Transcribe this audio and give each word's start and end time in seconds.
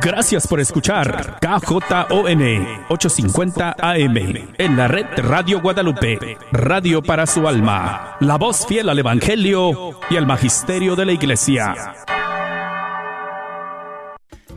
Gracias 0.00 0.46
por 0.46 0.60
escuchar 0.60 1.38
KJON 1.40 2.42
850 2.88 3.76
AM 3.78 4.16
en 4.58 4.76
la 4.76 4.86
red 4.86 5.06
Radio 5.16 5.60
Guadalupe, 5.60 6.36
radio 6.52 7.02
para 7.02 7.26
su 7.26 7.48
alma, 7.48 8.16
la 8.20 8.36
voz 8.36 8.66
fiel 8.66 8.88
al 8.90 8.98
Evangelio 8.98 9.98
y 10.10 10.16
al 10.16 10.26
Magisterio 10.26 10.94
de 10.94 11.06
la 11.06 11.12
Iglesia. 11.12 11.94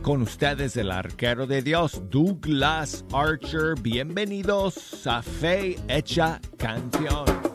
Con 0.02 0.22
ustedes 0.22 0.76
el 0.76 0.90
arquero 0.90 1.46
de 1.46 1.62
Dios, 1.62 2.02
Douglas 2.10 3.04
Archer. 3.12 3.74
Bienvenidos 3.80 5.06
a 5.06 5.22
Fe 5.22 5.76
Hecha 5.88 6.40
Canción. 6.58 7.51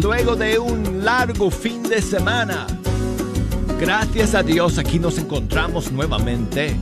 Luego 0.00 0.34
de 0.34 0.58
un 0.58 1.04
largo 1.04 1.50
fin 1.50 1.82
de 1.82 2.00
semana. 2.00 2.66
Gracias 3.78 4.34
a 4.34 4.42
Dios 4.42 4.78
aquí 4.78 4.98
nos 4.98 5.18
encontramos 5.18 5.92
nuevamente 5.92 6.76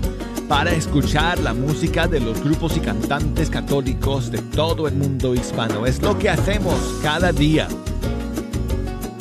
para 0.49 0.73
escuchar 0.73 1.39
la 1.41 1.53
música 1.53 2.07
de 2.07 2.21
los 2.21 2.43
grupos 2.43 2.77
y 2.77 2.81
cantantes 2.81 3.51
católicos 3.51 4.31
de 4.31 4.39
todo 4.39 4.89
el 4.89 4.95
mundo 4.95 5.35
hispano. 5.35 5.85
Es 5.85 6.01
lo 6.01 6.19
que 6.19 6.31
hacemos 6.31 6.75
cada 7.03 7.33
día 7.33 7.69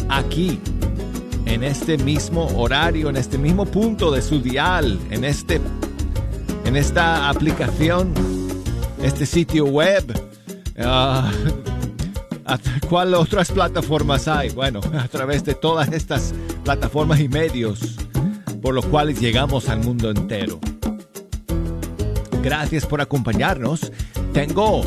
aquí, 0.09 0.59
en 1.45 1.63
este 1.63 1.97
mismo 1.97 2.47
horario, 2.55 3.09
en 3.09 3.17
este 3.17 3.37
mismo 3.37 3.65
punto 3.65 4.11
de 4.11 4.21
su 4.21 4.39
dial, 4.39 4.99
en, 5.09 5.23
este, 5.23 5.59
en 6.65 6.75
esta 6.75 7.29
aplicación, 7.29 8.13
este 9.01 9.25
sitio 9.25 9.65
web. 9.65 10.05
Ah, 10.79 11.31
¿Cuál 12.89 13.13
otras 13.15 13.51
plataformas 13.51 14.29
hay? 14.29 14.49
Bueno, 14.49 14.79
a 14.97 15.07
través 15.09 15.43
de 15.43 15.55
todas 15.55 15.91
estas 15.91 16.33
plataformas 16.63 17.19
y 17.19 17.27
medios 17.27 17.97
por 18.61 18.73
los 18.73 18.85
cuales 18.85 19.19
llegamos 19.19 19.67
al 19.67 19.79
mundo 19.79 20.09
entero. 20.09 20.59
Gracias 22.41 22.85
por 22.85 23.01
acompañarnos. 23.01 23.91
Tengo, 24.31 24.83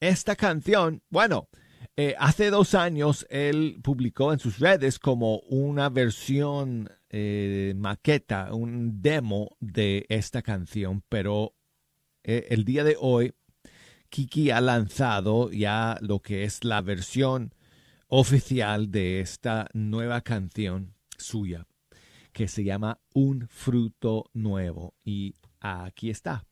Esta 0.01 0.37
canción, 0.37 1.03
bueno, 1.09 1.49
eh, 1.97 2.15
hace 2.19 2.51
dos 2.51 2.75
años 2.75 3.27
él 3.31 3.79
publicó 3.83 4.33
en 4.33 4.39
sus 4.39 4.59
redes 4.59 4.99
como 4.99 5.39
una 5.41 5.89
versión 5.89 6.91
eh, 7.09 7.73
maqueta, 7.77 8.53
un 8.53 9.01
demo 9.01 9.57
de 9.61 10.05
esta 10.09 10.43
canción, 10.43 11.05
pero 11.09 11.55
eh, 12.25 12.49
el 12.51 12.65
día 12.65 12.83
de 12.83 12.97
hoy 12.99 13.33
Kiki 14.09 14.51
ha 14.51 14.61
lanzado 14.61 15.51
ya 15.53 15.97
lo 16.01 16.21
que 16.21 16.45
es 16.45 16.65
la 16.65 16.81
versión 16.81 17.55
oficial 18.09 18.91
de 18.91 19.21
esta 19.21 19.69
nueva 19.73 20.21
canción 20.21 20.95
suya, 21.17 21.67
que 22.33 22.49
se 22.49 22.65
llama 22.65 23.01
Un 23.13 23.49
fruto 23.49 24.31
nuevo. 24.33 24.95
Y 25.05 25.35
aquí 25.61 26.11
está. 26.11 26.45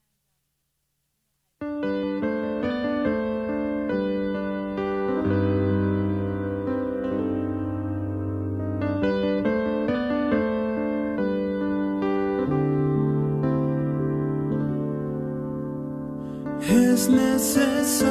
Es 16.94 17.08
necesario 17.08 18.10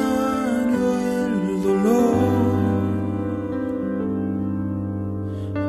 el 1.14 1.62
dolor 1.62 2.16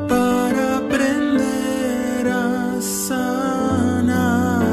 para 0.08 0.78
aprender 0.78 2.26
a 2.26 2.80
sanar. 2.80 4.66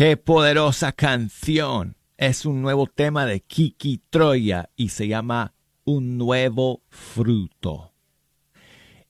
Qué 0.00 0.16
poderosa 0.16 0.92
canción. 0.92 1.94
Es 2.16 2.46
un 2.46 2.62
nuevo 2.62 2.86
tema 2.86 3.26
de 3.26 3.42
Kiki 3.42 4.00
Troya 4.08 4.70
y 4.74 4.88
se 4.88 5.08
llama 5.08 5.52
Un 5.84 6.16
nuevo 6.16 6.80
fruto. 6.88 7.92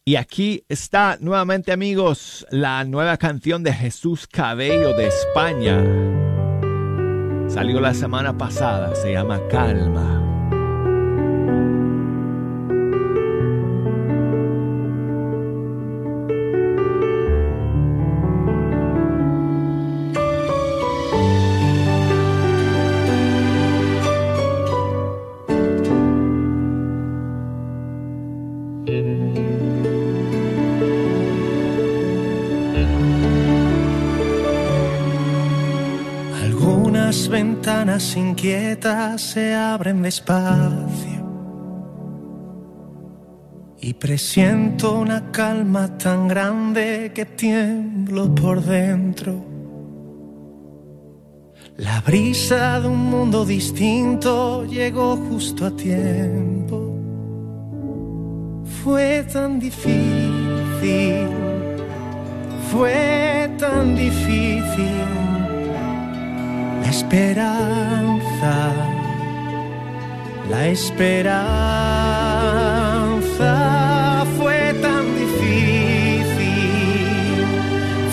Y 0.05 0.17
aquí 0.17 0.65
está 0.69 1.17
nuevamente 1.21 1.71
amigos 1.71 2.45
la 2.51 2.83
nueva 2.83 3.19
canción 3.19 3.63
de 3.63 3.73
Jesús 3.73 4.27
Cabello 4.27 4.97
de 4.97 5.07
España. 5.07 5.81
Salió 7.49 7.79
la 7.81 7.95
semana 7.95 8.37
pasada, 8.37 8.93
se 8.97 9.13
llama 9.13 9.41
Calma. 9.49 10.30
Inquietas 38.17 39.21
se 39.21 39.55
abren 39.55 40.01
despacio 40.01 41.21
y 43.79 43.93
presiento 43.95 44.99
una 44.99 45.31
calma 45.31 45.99
tan 45.99 46.27
grande 46.27 47.13
que 47.15 47.27
tiemblo 47.27 48.35
por 48.35 48.63
dentro. 48.63 49.45
La 51.77 52.01
brisa 52.01 52.81
de 52.81 52.89
un 52.89 53.05
mundo 53.11 53.45
distinto 53.45 54.65
llegó 54.65 55.17
justo 55.17 55.67
a 55.67 55.71
tiempo. 55.71 56.95
Fue 58.83 59.27
tan 59.31 59.61
difícil, 59.61 61.29
fue 62.71 63.51
tan 63.59 63.95
difícil 63.95 65.20
esperanza, 66.91 68.73
la 70.51 70.67
esperanza 70.69 71.37
fue 74.37 74.75
tan 74.83 75.05
difícil, 75.23 76.27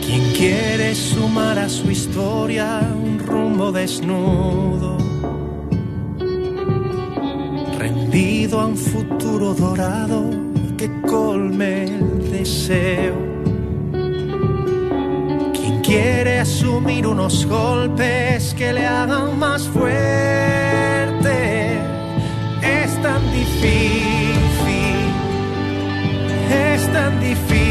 Quien 0.04 0.22
quiere 0.32 0.94
sumar 0.94 1.58
a 1.58 1.68
su 1.68 1.90
historia 1.90 2.80
un 2.94 3.18
rumbo 3.18 3.70
desnudo 3.70 4.97
a 8.10 8.64
un 8.64 8.76
futuro 8.76 9.52
dorado 9.52 10.30
que 10.78 10.88
colme 11.02 11.84
el 11.84 12.30
deseo. 12.30 13.16
Quien 15.52 15.80
quiere 15.82 16.38
asumir 16.40 17.06
unos 17.06 17.44
golpes 17.46 18.54
que 18.54 18.72
le 18.72 18.86
hagan 18.86 19.38
más 19.38 19.68
fuerte, 19.68 21.28
es 22.62 23.02
tan 23.02 23.22
difícil, 23.30 24.96
es 26.50 26.92
tan 26.92 27.20
difícil 27.20 27.68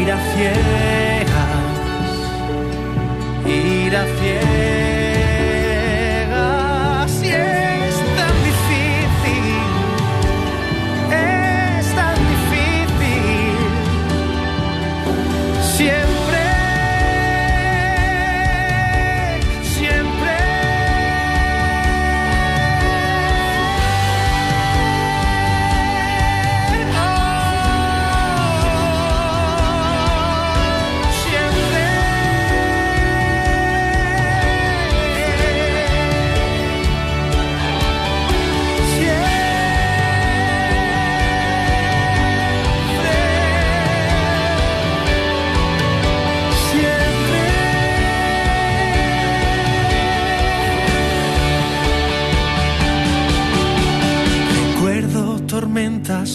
ir 0.00 0.12
a 0.12 0.18
ciegas, 0.32 1.66
ir 3.46 3.96
a 3.96 4.04
ciegas. 4.20 4.55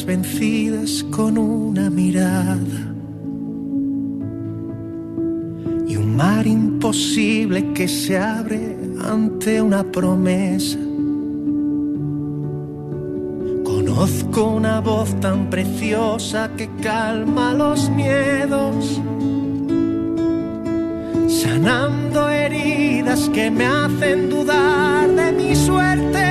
Vencidas 0.05 1.03
con 1.11 1.37
una 1.37 1.89
mirada 1.89 2.93
y 5.87 5.95
un 5.97 6.15
mar 6.15 6.47
imposible 6.47 7.73
que 7.73 7.87
se 7.87 8.17
abre 8.17 8.77
ante 9.03 9.61
una 9.61 9.83
promesa. 9.83 10.77
Conozco 13.63 14.45
una 14.51 14.79
voz 14.79 15.19
tan 15.19 15.49
preciosa 15.49 16.49
que 16.55 16.69
calma 16.81 17.53
los 17.53 17.89
miedos, 17.89 19.01
sanando 21.27 22.29
heridas 22.29 23.29
que 23.29 23.51
me 23.51 23.65
hacen 23.65 24.29
dudar 24.29 25.09
de 25.09 25.31
mi 25.31 25.55
suerte. 25.55 26.30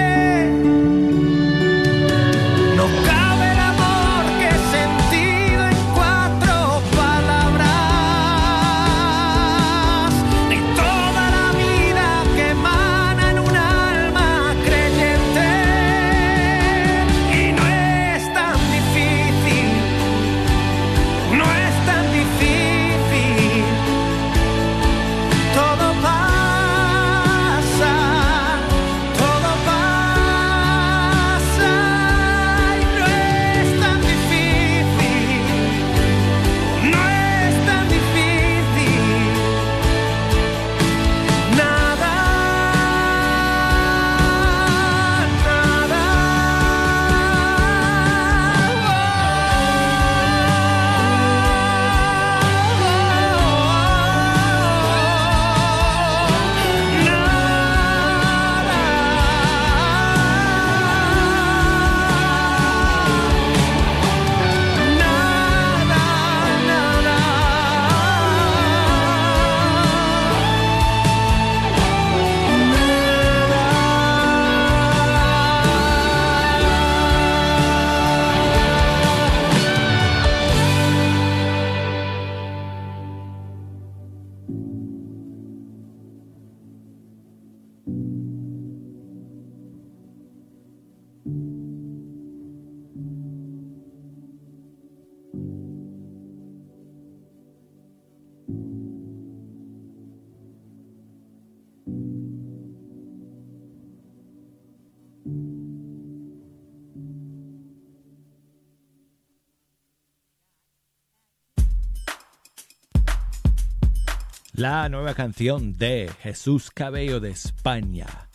La 114.60 114.90
nueva 114.90 115.14
canción 115.14 115.72
de 115.72 116.10
Jesús 116.20 116.70
Cabello 116.70 117.18
de 117.18 117.30
España. 117.30 118.28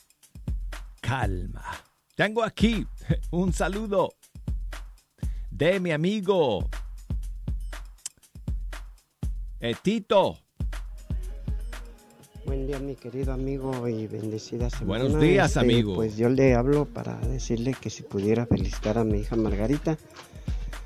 Calma. 1.00 1.64
Tengo 2.16 2.44
aquí 2.44 2.88
un 3.30 3.54
saludo 3.54 4.16
de 5.52 5.80
mi 5.80 5.92
amigo 5.92 6.68
eh, 9.60 9.76
Tito. 9.84 10.40
Buen 12.48 12.66
día, 12.66 12.80
mi 12.80 12.96
querido 12.96 13.32
amigo, 13.32 13.88
y 13.88 14.08
bendecida 14.08 14.72
semana. 14.72 15.04
Buenos 15.04 15.22
días, 15.22 15.50
Este, 15.50 15.60
amigo. 15.60 15.94
Pues 15.94 16.18
yo 16.18 16.30
le 16.30 16.56
hablo 16.56 16.86
para 16.86 17.20
decirle 17.20 17.76
que 17.80 17.92
si 17.92 18.02
pudiera 18.02 18.48
felicitar 18.48 18.98
a 18.98 19.04
mi 19.04 19.20
hija 19.20 19.36
Margarita. 19.36 19.96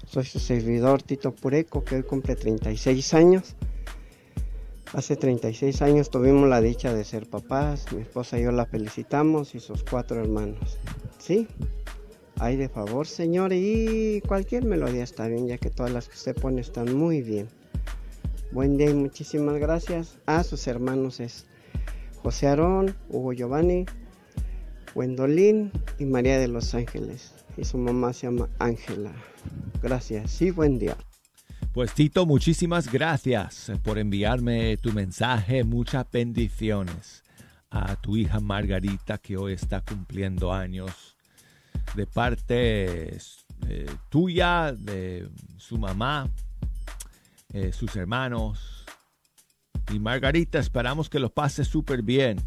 Soy 0.05 0.25
su 0.25 0.39
servidor 0.39 1.01
Tito 1.01 1.33
Pureco, 1.33 1.85
que 1.85 1.95
hoy 1.95 2.03
cumple 2.03 2.35
36 2.35 3.13
años. 3.13 3.55
Hace 4.93 5.15
36 5.15 5.83
años 5.83 6.09
tuvimos 6.09 6.49
la 6.49 6.61
dicha 6.61 6.93
de 6.93 7.03
ser 7.03 7.29
papás. 7.29 7.85
Mi 7.93 8.01
esposa 8.01 8.39
y 8.39 8.43
yo 8.43 8.51
la 8.51 8.65
felicitamos 8.65 9.53
y 9.53 9.59
sus 9.59 9.83
cuatro 9.83 10.19
hermanos. 10.19 10.79
¿Sí? 11.19 11.47
Ay, 12.39 12.55
de 12.55 12.69
favor, 12.69 13.05
señor, 13.05 13.53
y 13.53 14.21
cualquier 14.27 14.65
melodía 14.65 15.03
está 15.03 15.27
bien, 15.27 15.45
ya 15.45 15.59
que 15.59 15.69
todas 15.69 15.91
las 15.91 16.07
que 16.07 16.15
usted 16.15 16.35
pone 16.35 16.61
están 16.61 16.95
muy 16.97 17.21
bien. 17.21 17.49
Buen 18.51 18.77
día 18.77 18.89
y 18.89 18.95
muchísimas 18.95 19.59
gracias. 19.59 20.17
A 20.25 20.43
sus 20.43 20.65
hermanos 20.65 21.19
es 21.19 21.45
José 22.23 22.47
Aarón, 22.47 22.95
Hugo 23.09 23.33
Giovanni, 23.33 23.85
Wendolín 24.95 25.71
y 25.99 26.05
María 26.05 26.39
de 26.39 26.47
los 26.47 26.73
Ángeles. 26.73 27.33
Y 27.57 27.65
su 27.65 27.77
mamá 27.77 28.11
se 28.13 28.25
llama 28.25 28.49
Ángela. 28.57 29.11
Gracias 29.83 30.41
y 30.41 30.49
buen 30.49 30.79
día. 30.79 30.97
Pues 31.73 31.93
Tito, 31.93 32.25
muchísimas 32.25 32.91
gracias 32.91 33.71
por 33.83 33.99
enviarme 33.99 34.75
tu 34.77 34.91
mensaje. 34.91 35.63
Muchas 35.63 36.03
bendiciones 36.11 37.23
a 37.69 37.95
tu 37.95 38.17
hija 38.17 38.39
Margarita 38.39 39.19
que 39.19 39.37
hoy 39.37 39.53
está 39.53 39.81
cumpliendo 39.81 40.51
años. 40.51 41.15
De 41.95 42.07
parte 42.07 43.19
eh, 43.67 43.85
tuya, 44.09 44.73
de 44.73 45.29
su 45.57 45.77
mamá, 45.77 46.27
eh, 47.53 47.71
sus 47.71 47.95
hermanos. 47.95 48.83
Y 49.93 49.99
Margarita, 49.99 50.57
esperamos 50.57 51.07
que 51.07 51.19
lo 51.19 51.29
pases 51.29 51.67
súper 51.67 52.01
bien 52.01 52.41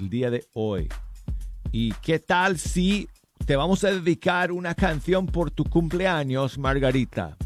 el 0.00 0.08
día 0.08 0.30
de 0.30 0.46
hoy. 0.54 0.88
¿Y 1.72 1.92
qué 2.00 2.18
tal 2.18 2.58
si 2.58 3.06
te 3.44 3.54
vamos 3.54 3.84
a 3.84 3.90
dedicar 3.90 4.50
una 4.50 4.74
canción 4.74 5.26
por 5.26 5.50
tu 5.50 5.64
cumpleaños, 5.64 6.56
Margarita? 6.56 7.36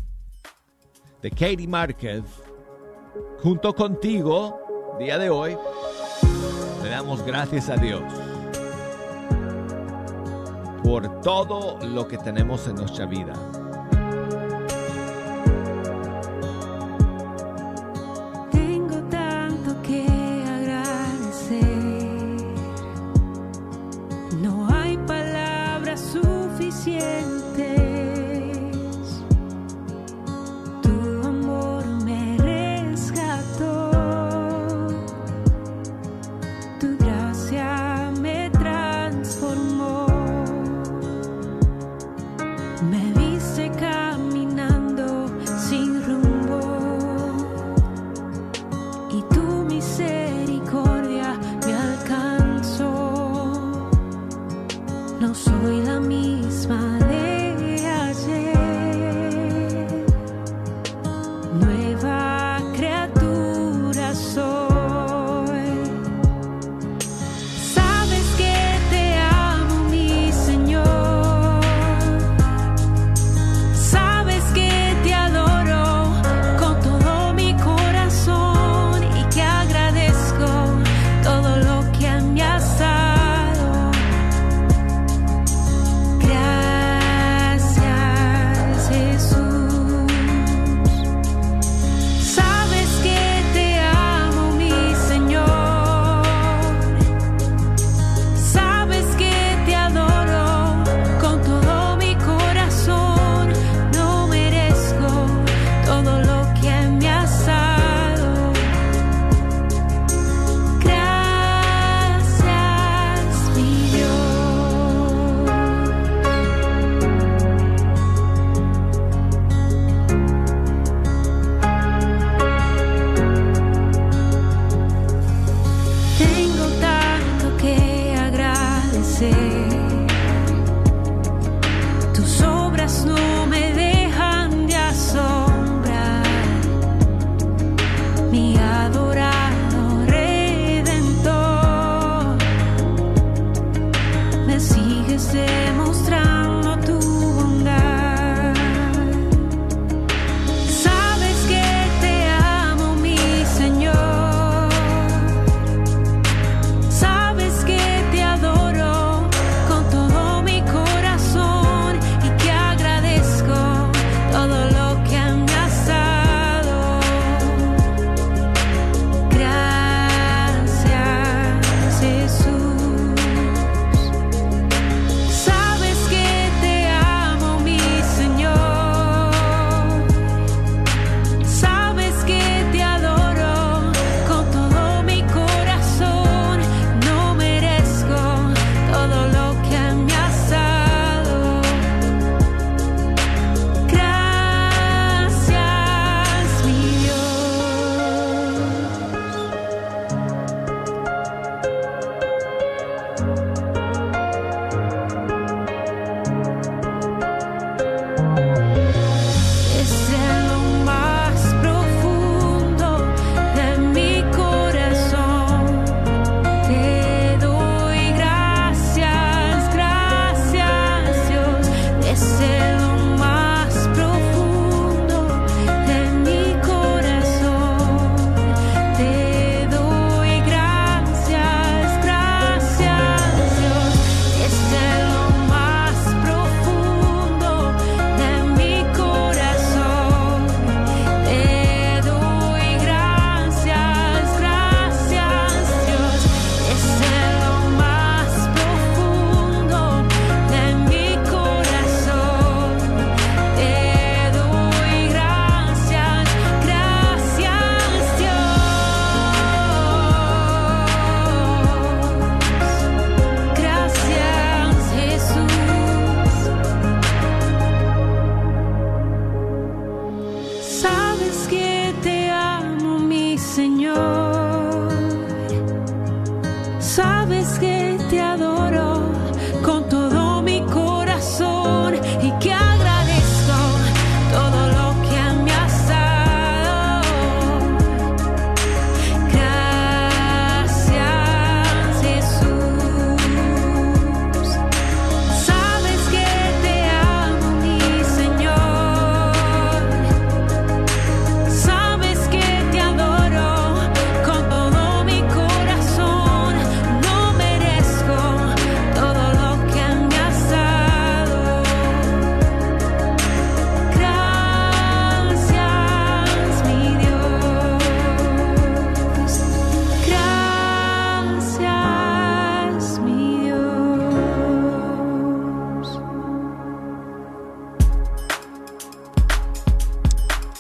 De 1.27 1.31
Katie 1.33 1.67
Márquez. 1.67 2.23
Junto 3.43 3.75
contigo, 3.75 4.97
día 4.97 5.19
de 5.19 5.29
hoy, 5.29 5.57
le 6.85 6.89
damos 6.89 7.27
gracias 7.27 7.69
a 7.69 7.75
Dios 7.75 8.01
por 10.85 11.21
todo 11.23 11.85
lo 11.85 12.07
que 12.07 12.17
tenemos 12.17 12.69
en 12.69 12.77
nuestra 12.77 13.07
vida. 13.07 13.33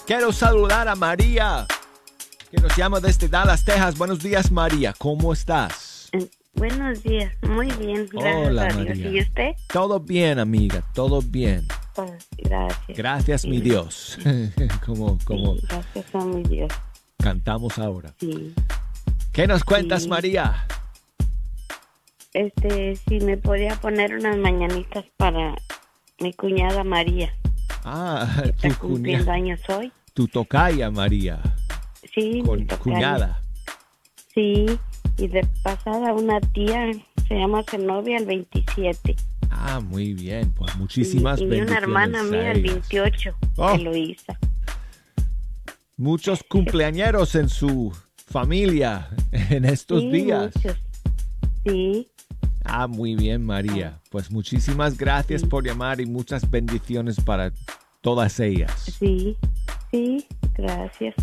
Quiero 0.06 0.32
saludar 0.32 0.88
a 0.88 0.94
María, 0.94 1.66
que 2.50 2.58
nos 2.58 2.76
llama 2.76 3.00
desde 3.00 3.28
Dallas, 3.28 3.64
Texas. 3.64 3.96
Buenos 3.98 4.20
días, 4.22 4.50
María. 4.52 4.94
¿Cómo 4.96 5.32
estás? 5.32 6.10
Buenos 6.54 7.02
días, 7.02 7.34
muy 7.42 7.70
bien, 7.72 8.08
gracias 8.10 8.46
Hola, 8.48 8.62
a 8.62 8.66
Dios. 8.68 8.76
María. 8.88 9.10
¿Y 9.10 9.20
usted? 9.20 9.50
Todo 9.70 10.00
bien, 10.00 10.38
amiga. 10.38 10.82
Todo 10.94 11.20
bien. 11.20 11.66
Pues, 11.94 12.12
gracias. 12.38 12.96
Gracias, 12.96 13.44
mi. 13.44 13.60
Dios. 13.60 14.18
como, 14.86 15.18
como 15.24 15.56
Sí, 15.56 15.66
Gracias 15.68 16.14
a 16.14 16.18
mi 16.24 16.42
Dios. 16.44 16.72
cantamos 17.18 17.78
ahora. 17.78 18.14
Sí. 18.20 18.54
¿Qué 19.32 19.46
nos 19.46 19.64
cuentas, 19.64 20.04
Sí. 20.04 20.08
María? 20.08 20.66
Este, 22.32 22.96
si 23.08 23.20
me 23.20 23.36
podía 23.36 23.74
poner 23.76 24.14
unas 24.14 24.36
mañanitas 24.38 25.04
para 25.18 25.54
mi 26.20 26.32
cuñada 26.32 26.84
María. 26.84 27.34
Ah, 27.84 28.26
tu, 28.62 28.74
cumpliendo 28.78 29.26
cuña- 29.26 29.34
años 29.34 29.60
hoy. 29.68 29.92
Tu 30.16 30.26
tocaya, 30.26 30.90
María. 30.90 31.40
Sí, 32.14 32.40
mi 32.40 32.42
Con, 32.42 32.66
tocaya. 32.66 32.82
cuñada. 32.82 33.42
Sí, 34.34 34.64
y 35.18 35.28
de 35.28 35.46
pasada 35.62 36.14
una 36.14 36.40
tía 36.40 36.90
se 37.28 37.34
llama 37.34 37.62
Zenobia 37.70 38.16
el 38.16 38.24
27. 38.24 39.14
Ah, 39.50 39.78
muy 39.80 40.14
bien. 40.14 40.50
Pues 40.52 40.74
muchísimas 40.76 41.38
y, 41.40 41.44
y 41.44 41.46
bendiciones. 41.48 41.70
una 41.70 41.78
hermana 41.78 42.22
mía 42.22 42.52
el 42.52 42.58
ellas. 42.64 42.72
28, 42.90 43.34
Oh. 43.58 43.70
Eloísa. 43.74 44.38
Muchos 45.98 46.42
cumpleañeros 46.48 47.34
en 47.34 47.48
su 47.50 47.94
familia 48.26 49.08
en 49.32 49.64
estos 49.66 50.00
Sí, 50.00 50.10
días. 50.10 50.50
muchos. 50.56 50.76
Sí, 51.64 52.08
Ah, 52.68 52.86
muy 52.88 53.14
bien, 53.14 53.44
María. 53.44 54.00
Pues 54.10 54.30
muchísimas 54.30 54.96
gracias 54.96 55.44
por 55.44 55.64
llamar 55.64 56.00
y 56.00 56.06
muchas 56.06 56.50
bendiciones 56.50 57.20
para 57.20 57.52
todas 58.00 58.40
ellas. 58.40 58.72
sí, 58.98 59.36
sí, 59.96 60.26
gracias. 60.54 61.14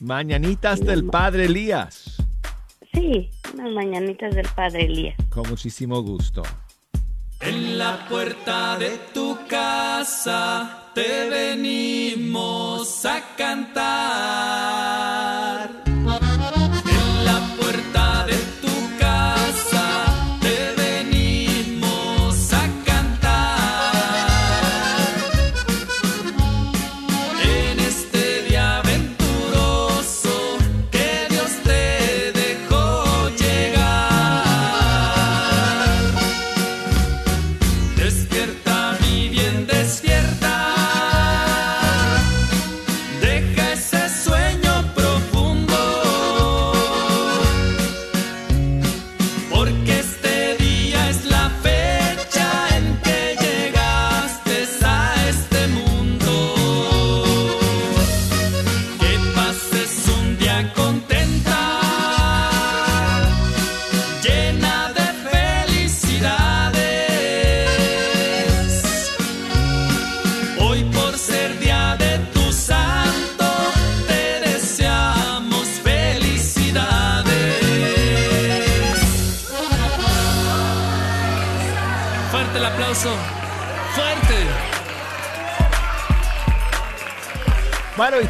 Mañanitas 0.00 0.80
del 0.80 1.04
Padre 1.06 1.44
Elías. 1.46 2.16
Sí, 2.92 3.30
unas 3.54 3.72
mañanitas 3.72 4.34
del 4.34 4.48
Padre 4.54 4.84
Elías. 4.84 5.16
Con 5.30 5.48
muchísimo 5.48 6.02
gusto. 6.02 6.42
En 7.40 7.78
la 7.78 8.06
puerta 8.08 8.76
de 8.78 8.98
tu 9.14 9.38
casa 9.48 10.90
te 10.94 11.30
venimos 11.30 13.06
a 13.06 13.22
cantar. 13.36 14.92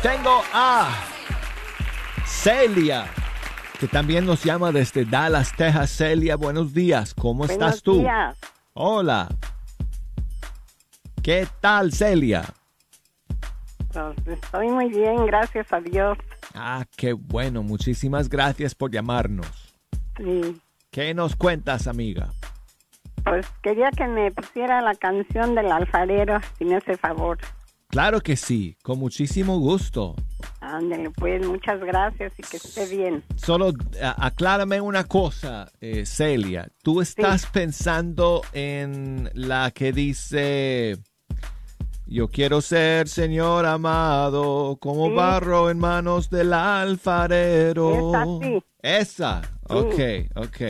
Tengo 0.03 0.43
a 0.53 0.91
Celia, 2.27 3.07
que 3.79 3.87
también 3.87 4.27
nos 4.27 4.43
llama 4.43 4.73
desde 4.73 5.05
Dallas, 5.05 5.55
Texas. 5.57 5.91
Celia, 5.91 6.35
buenos 6.37 6.75
días. 6.75 7.15
¿Cómo 7.15 7.45
estás 7.45 7.83
tú? 7.83 8.01
días. 8.01 8.37
Hola. 8.75 9.29
¿Qué 11.23 11.47
tal, 11.61 11.93
Celia? 11.93 12.43
Pues, 13.93 14.17
estoy 14.27 14.69
muy 14.69 14.89
bien, 14.89 15.25
gracias 15.27 15.73
a 15.73 15.79
Dios. 15.79 16.19
Ah, 16.53 16.85
qué 16.97 17.13
bueno. 17.13 17.63
Muchísimas 17.63 18.29
gracias 18.29 18.75
por 18.75 18.91
llamarnos. 18.91 19.73
Sí. 20.17 20.61
¿Qué 20.91 21.15
nos 21.15 21.37
cuentas, 21.37 21.87
amiga? 21.87 22.31
Pues 23.23 23.47
quería 23.63 23.91
que 23.97 24.09
me 24.09 24.33
pusiera 24.33 24.81
la 24.81 24.97
canción 24.97 25.55
del 25.55 25.71
alfarero, 25.71 26.41
si 26.59 26.65
me 26.65 26.77
hace 26.77 26.97
favor. 26.97 27.39
Claro 27.93 28.23
que 28.23 28.37
sí, 28.37 28.75
con 28.83 28.99
muchísimo 28.99 29.59
gusto. 29.59 30.15
Ándale, 30.63 31.11
pues, 31.11 31.47
muchas 31.47 31.79
gracias 31.81 32.33
y 32.39 32.43
que 32.43 32.57
esté 32.57 32.87
bien. 32.87 33.23
Solo 33.37 33.71
aclárame 34.17 34.81
una 34.81 35.05
cosa, 35.05 35.71
eh, 35.79 36.07
Celia. 36.07 36.69
¿Tú 36.83 37.03
estás 37.03 37.45
pensando 37.45 38.41
en 38.55 39.29
la 39.35 39.71
que 39.73 39.93
dice, 39.93 40.97
yo 42.07 42.29
quiero 42.29 42.63
ser, 42.63 43.09
Señor 43.09 43.67
amado, 43.67 44.79
como 44.81 45.09
Sí. 45.09 45.15
barro 45.15 45.69
en 45.69 45.79
manos 45.79 46.31
del 46.31 46.55
alfarero? 46.55 48.09
Esa 48.09 48.25
sí. 48.41 48.63
Esa, 48.81 49.43
ok, 49.69 50.01
ok. 50.37 50.61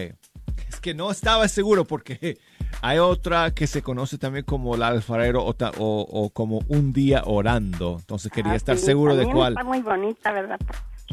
Es 0.68 0.80
que 0.80 0.92
no 0.92 1.10
estaba 1.12 1.46
seguro 1.46 1.84
porque 1.84 2.38
hay 2.80 2.98
otra 2.98 3.52
que 3.52 3.66
se 3.66 3.82
conoce 3.82 4.18
también 4.18 4.44
como 4.44 4.74
el 4.74 4.82
alfarero 4.82 5.44
o, 5.44 5.54
ta- 5.54 5.72
o- 5.78 6.06
o 6.10 6.30
como 6.30 6.60
un 6.68 6.92
día 6.92 7.22
orando. 7.26 7.96
Entonces 7.98 8.30
quería 8.32 8.52
Ah, 8.52 8.56
estar 8.56 8.78
sí, 8.78 8.86
seguro 8.86 9.14
de 9.16 9.26
cuál. 9.26 9.52
Está 9.52 9.64
muy 9.64 9.80
bonita, 9.82 10.32
¿verdad? 10.32 10.58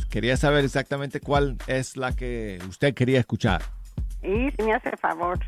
Quería 0.10 0.38
saber 0.38 0.64
exactamente 0.66 1.20
cuál 1.20 1.58
es 1.68 1.98
la 1.98 2.16
que 2.16 2.60
usted 2.70 2.94
quería 2.94 3.20
escuchar. 3.20 3.62
Y 4.24 4.50
si 4.52 4.64
me 4.64 4.74
hace 4.74 4.96
favor. 4.98 5.40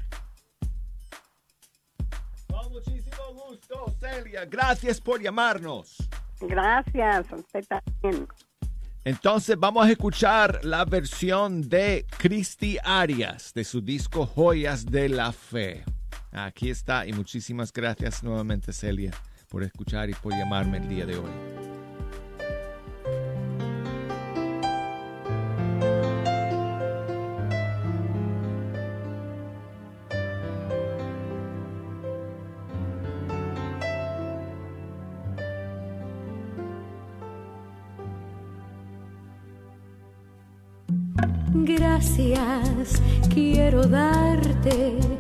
Con 2.48 2.72
muchísimo 2.72 3.34
gusto, 3.48 3.94
Celia. 4.00 4.46
Gracias 4.46 5.00
por 5.00 5.22
llamarnos. 5.22 5.96
Gracias, 6.42 7.28
usted 7.32 7.64
también. 7.68 8.28
Entonces 9.04 9.58
vamos 9.58 9.88
a 9.88 9.92
escuchar 9.92 10.60
la 10.64 10.86
versión 10.86 11.68
de 11.68 12.06
Cristi 12.20 12.78
Arias 12.84 13.52
de 13.54 13.64
su 13.64 13.82
disco 13.82 14.28
Joyas 14.28 14.86
de 14.86 15.10
la 15.10 15.32
Fe. 15.32 15.84
Aquí 16.32 16.70
está 16.70 17.06
y 17.06 17.14
muchísimas 17.14 17.74
gracias 17.74 18.24
nuevamente 18.24 18.72
Celia 18.72 19.12
por 19.50 19.64
escuchar 19.64 20.10
y 20.10 20.14
por 20.14 20.34
llamarme 20.34 20.78
el 20.78 20.88
día 20.88 21.06
de 21.06 21.18
hoy. 21.18 21.32
Gracias, 41.54 43.02
quiero 43.34 43.84
darte 43.86 45.11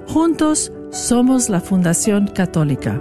Juntos 0.09 0.73
somos 0.91 1.49
la 1.49 1.61
Fundación 1.61 2.27
Católica. 2.29 3.01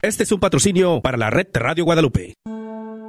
Este 0.00 0.22
es 0.22 0.30
un 0.30 0.38
patrocinio 0.38 1.00
para 1.00 1.16
la 1.16 1.28
red 1.28 1.48
Radio 1.54 1.84
Guadalupe. 1.84 2.34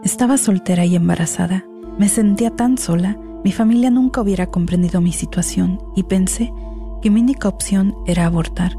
Estaba 0.03 0.37
soltera 0.37 0.85
y 0.85 0.95
embarazada. 0.95 1.63
Me 1.99 2.09
sentía 2.09 2.49
tan 2.55 2.79
sola, 2.79 3.15
mi 3.43 3.51
familia 3.51 3.91
nunca 3.91 4.21
hubiera 4.21 4.47
comprendido 4.47 4.99
mi 4.99 5.13
situación 5.13 5.79
y 5.95 6.01
pensé 6.03 6.51
que 7.03 7.11
mi 7.11 7.21
única 7.21 7.47
opción 7.47 7.93
era 8.07 8.25
abortar. 8.25 8.73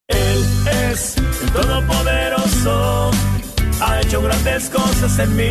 Él 0.08 0.44
es 0.90 1.16
el 1.16 1.52
todopoderoso. 1.52 3.10
hecho 4.02 4.22
grandes 4.22 4.70
cosas 4.70 5.18
en 5.18 5.36
mí. 5.36 5.50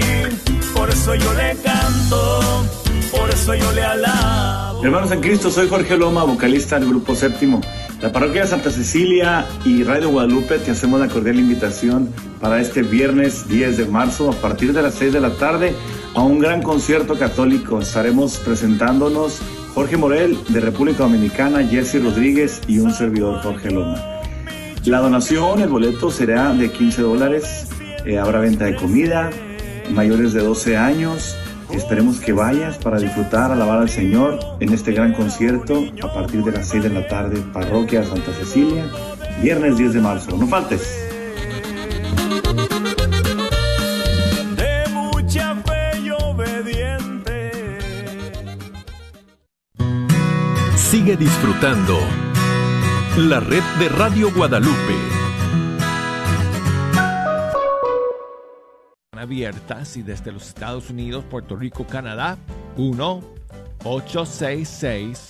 Por 0.74 0.90
eso 0.90 1.16
yo 1.16 1.34
le 1.34 1.56
canto, 1.64 2.66
por 3.12 3.30
eso 3.30 3.56
yo 3.56 3.72
le 3.72 3.84
alabo. 3.84 4.84
Hermanos 4.84 5.12
en 5.12 5.22
Cristo, 5.22 5.50
soy 5.50 5.68
Jorge 5.68 5.98
Loma, 5.98 6.24
vocalista 6.24 6.80
del 6.80 6.90
Grupo 6.90 7.16
Séptimo. 7.16 7.62
La 8.02 8.12
parroquia 8.12 8.42
de 8.42 8.48
Santa 8.48 8.70
Cecilia 8.70 9.48
y 9.66 9.84
Radio 9.84 10.10
Guadalupe 10.10 10.60
te 10.60 10.70
hacemos 10.70 11.00
la 11.00 11.08
cordial 11.08 11.40
invitación 11.40 12.10
para 12.40 12.62
este 12.62 12.84
viernes 12.84 13.48
10 13.48 13.76
de 13.76 13.86
marzo 13.86 14.30
a 14.30 14.34
partir 14.36 14.72
de 14.72 14.84
las 14.84 14.94
6 14.96 15.14
de 15.14 15.20
la 15.20 15.32
tarde 15.32 15.74
a 16.14 16.22
un 16.22 16.38
gran 16.38 16.62
concierto 16.62 17.18
católico. 17.18 17.80
Estaremos 17.82 18.38
presentándonos 18.38 19.40
Jorge 19.74 19.98
Morel 19.98 20.38
de 20.50 20.60
República 20.60 21.00
Dominicana, 21.00 21.64
Jesse 21.64 22.04
Rodríguez 22.04 22.62
y 22.68 22.78
un 22.78 22.94
servidor 22.94 23.42
Jorge 23.42 23.72
Loma. 23.72 24.00
La 24.86 25.00
donación, 25.00 25.62
el 25.62 25.70
boleto 25.70 26.12
será 26.12 26.54
de 26.54 26.72
15 26.72 27.02
dólares. 27.02 27.66
Eh, 28.06 28.20
habrá 28.20 28.40
venta 28.40 28.66
de 28.66 28.76
comida, 28.76 29.32
mayores 29.90 30.34
de 30.34 30.42
12 30.42 30.78
años. 30.78 31.36
Esperemos 31.78 32.20
que 32.20 32.34
vayas 32.34 32.78
para 32.80 33.00
disfrutar, 33.00 33.52
alabar 33.52 33.78
al 33.78 33.90
Señor 33.90 34.40
en 34.60 34.74
este 34.74 34.92
gran 34.94 35.14
concierto 35.14 35.86
a 36.02 36.12
partir 36.12 36.44
de 36.44 36.52
las 36.52 36.68
6 36.70 36.84
de 36.84 36.90
la 36.90 37.08
tarde, 37.08 37.40
Parroquia 37.54 38.04
Santa 38.04 38.34
Cecilia, 38.34 38.84
viernes 39.42 39.78
10 39.78 39.94
de 39.94 40.02
marzo. 40.02 40.36
No 40.36 40.48
faltes. 40.48 40.82
De 44.56 44.90
mucha 44.92 45.56
fe 45.56 46.00
y 46.04 46.10
obediente. 46.10 47.52
Sigue 50.76 51.16
disfrutando 51.16 52.00
la 53.18 53.40
red 53.40 53.64
de 53.80 53.90
Radio 53.90 54.34
Guadalupe. 54.34 55.17
Abiertas 59.28 59.98
y 59.98 60.04
desde 60.04 60.32
los 60.32 60.48
Estados 60.48 60.90
Unidos, 60.90 61.26
Puerto 61.26 61.58
Rico, 61.58 61.86
Canadá, 61.86 62.38
1 62.78 63.22
866 63.84 65.28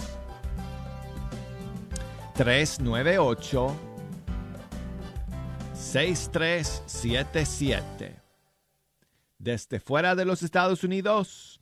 398 2.36 3.76
6377. 5.74 8.22
Desde 9.40 9.80
fuera 9.80 10.14
de 10.14 10.26
los 10.26 10.44
Estados 10.44 10.84
Unidos, 10.84 11.60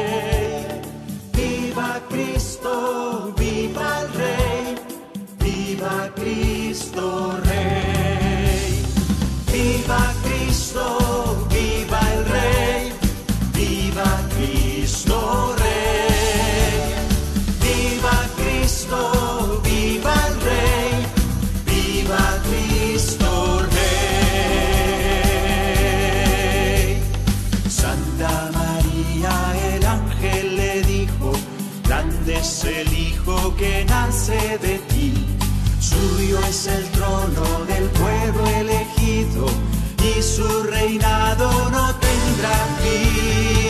Que 33.61 33.85
nace 33.85 34.57
de 34.57 34.79
ti. 34.89 35.13
Suyo 35.79 36.39
es 36.49 36.65
el 36.65 36.83
trono 36.97 37.45
del 37.71 37.85
pueblo 38.01 38.43
elegido 38.47 39.45
y 40.09 40.21
su 40.21 40.63
reinado 40.63 41.47
no 41.69 41.85
tendrá 42.05 42.55
fin. 42.81 43.60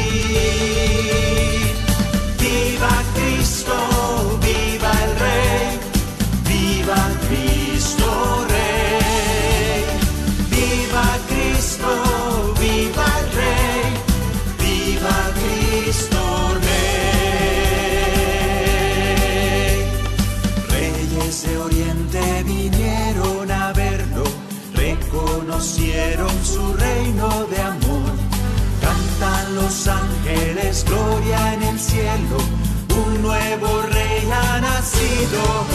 Un 31.93 33.21
nuevo 33.21 33.81
rey 33.81 34.29
ha 34.31 34.61
nacido 34.61 35.70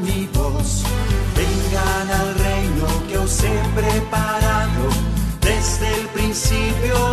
mi 0.00 0.28
voz, 0.34 0.82
vengan 1.36 2.10
al 2.20 2.34
reino 2.34 2.86
que 3.08 3.16
os 3.16 3.44
he 3.44 3.62
preparado 3.76 4.88
desde 5.40 6.00
el 6.00 6.06
principio 6.08 7.11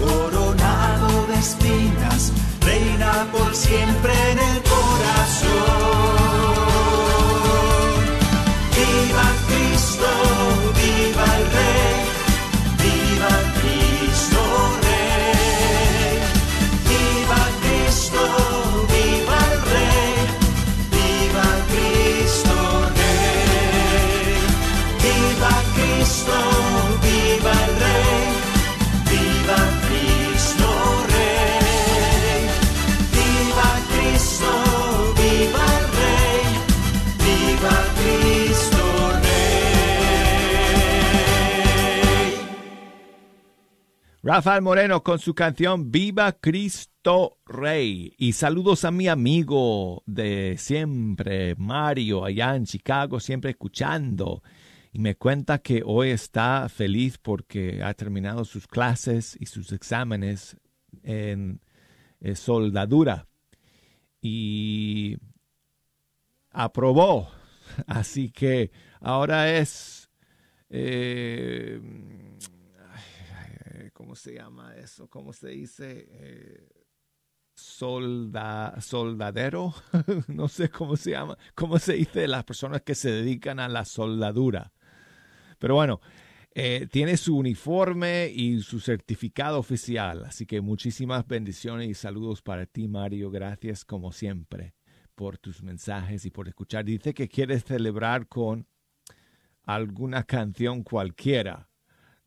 coronado 0.00 1.26
de 1.26 1.38
espinas, 1.38 2.32
reina 2.60 3.28
por 3.32 3.54
siempre 3.54 4.12
en 4.32 4.38
el 4.38 4.59
Rafael 44.32 44.62
Moreno 44.62 45.02
con 45.02 45.18
su 45.18 45.34
canción 45.34 45.90
Viva 45.90 46.30
Cristo 46.30 47.38
Rey. 47.46 48.14
Y 48.16 48.34
saludos 48.34 48.84
a 48.84 48.92
mi 48.92 49.08
amigo 49.08 50.04
de 50.06 50.54
siempre, 50.56 51.56
Mario, 51.56 52.24
allá 52.24 52.54
en 52.54 52.64
Chicago, 52.64 53.18
siempre 53.18 53.50
escuchando. 53.50 54.44
Y 54.92 55.00
me 55.00 55.16
cuenta 55.16 55.58
que 55.58 55.82
hoy 55.84 56.10
está 56.10 56.68
feliz 56.68 57.18
porque 57.18 57.82
ha 57.82 57.92
terminado 57.94 58.44
sus 58.44 58.68
clases 58.68 59.36
y 59.40 59.46
sus 59.46 59.72
exámenes 59.72 60.56
en 61.02 61.60
eh, 62.20 62.36
soldadura. 62.36 63.26
Y 64.22 65.16
aprobó. 66.52 67.32
Así 67.88 68.30
que 68.30 68.70
ahora 69.00 69.58
es... 69.58 70.08
eh, 70.68 71.80
¿cómo 74.10 74.16
se 74.16 74.34
llama 74.34 74.74
eso? 74.74 75.06
¿Cómo 75.06 75.32
se 75.32 75.50
dice? 75.50 76.08
Eh, 76.10 76.68
solda, 77.54 78.80
soldadero, 78.80 79.72
no 80.26 80.48
sé 80.48 80.68
cómo 80.68 80.96
se 80.96 81.12
llama, 81.12 81.38
cómo 81.54 81.78
se 81.78 81.92
dice 81.92 82.26
las 82.26 82.42
personas 82.42 82.82
que 82.82 82.96
se 82.96 83.12
dedican 83.12 83.60
a 83.60 83.68
la 83.68 83.84
soldadura. 83.84 84.72
Pero 85.60 85.76
bueno, 85.76 86.00
eh, 86.52 86.88
tiene 86.90 87.16
su 87.16 87.36
uniforme 87.36 88.32
y 88.34 88.60
su 88.62 88.80
certificado 88.80 89.60
oficial, 89.60 90.24
así 90.24 90.44
que 90.44 90.60
muchísimas 90.60 91.24
bendiciones 91.24 91.88
y 91.88 91.94
saludos 91.94 92.42
para 92.42 92.66
ti, 92.66 92.88
Mario. 92.88 93.30
Gracias 93.30 93.84
como 93.84 94.10
siempre 94.10 94.74
por 95.14 95.38
tus 95.38 95.62
mensajes 95.62 96.24
y 96.24 96.32
por 96.32 96.48
escuchar. 96.48 96.84
Dice 96.84 97.14
que 97.14 97.28
quieres 97.28 97.62
celebrar 97.62 98.26
con 98.26 98.66
alguna 99.62 100.24
canción 100.24 100.82
cualquiera 100.82 101.69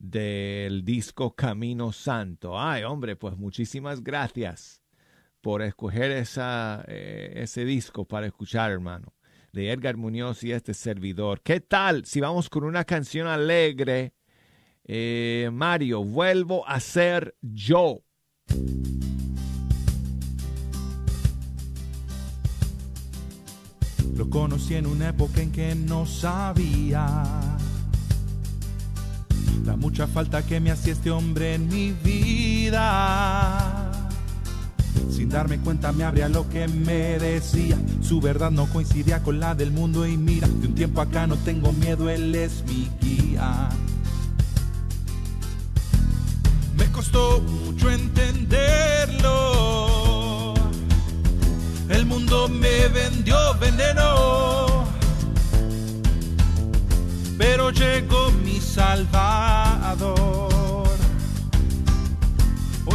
del 0.03 0.83
disco 0.83 1.33
Camino 1.33 1.93
Santo. 1.93 2.59
Ay, 2.59 2.83
hombre, 2.83 3.15
pues 3.15 3.37
muchísimas 3.37 4.03
gracias 4.03 4.81
por 5.39 5.61
escoger 5.61 6.11
eh, 6.11 7.33
ese 7.35 7.63
disco 7.63 8.05
para 8.05 8.27
escuchar, 8.27 8.71
hermano. 8.71 9.13
De 9.53 9.71
Edgar 9.71 9.95
Muñoz 9.95 10.43
y 10.43 10.51
este 10.51 10.73
servidor. 10.73 11.41
¿Qué 11.41 11.61
tal 11.61 12.05
si 12.05 12.19
vamos 12.19 12.49
con 12.49 12.65
una 12.65 12.83
canción 12.83 13.27
alegre? 13.27 14.13
Eh, 14.83 15.49
Mario, 15.53 16.03
vuelvo 16.03 16.67
a 16.67 16.81
ser 16.81 17.37
yo. 17.41 18.03
Lo 24.17 24.29
conocí 24.29 24.75
en 24.75 24.85
una 24.85 25.09
época 25.09 25.41
en 25.41 25.51
que 25.51 25.75
no 25.75 26.05
sabía 26.05 27.57
la 29.65 29.75
mucha 29.75 30.07
falta 30.07 30.45
que 30.45 30.59
me 30.59 30.71
hacía 30.71 30.93
este 30.93 31.11
hombre 31.11 31.55
en 31.55 31.67
mi 31.67 31.91
vida. 31.91 33.91
Sin 35.09 35.29
darme 35.29 35.59
cuenta 35.59 35.91
me 35.91 36.03
abría 36.03 36.29
lo 36.29 36.47
que 36.49 36.67
me 36.67 37.17
decía. 37.19 37.77
Su 38.01 38.19
verdad 38.19 38.51
no 38.51 38.65
coincidía 38.67 39.23
con 39.23 39.39
la 39.39 39.55
del 39.55 39.71
mundo 39.71 40.05
y 40.07 40.17
mira, 40.17 40.47
de 40.47 40.67
un 40.67 40.75
tiempo 40.75 41.01
acá 41.01 41.25
no 41.27 41.35
tengo 41.37 41.71
miedo, 41.71 42.09
él 42.09 42.35
es 42.35 42.63
mi 42.67 42.89
guía. 43.01 43.69
Me 46.77 46.85
costó 46.91 47.41
mucho 47.41 47.89
entenderlo. 47.89 49.33
El 51.89 52.05
mundo 52.05 52.47
me 52.49 52.87
vendió 52.87 53.37
veneno. 53.59 54.85
Pero 57.37 57.71
llegó 57.71 58.31
mi 58.43 58.59
Salvador. 58.59 59.42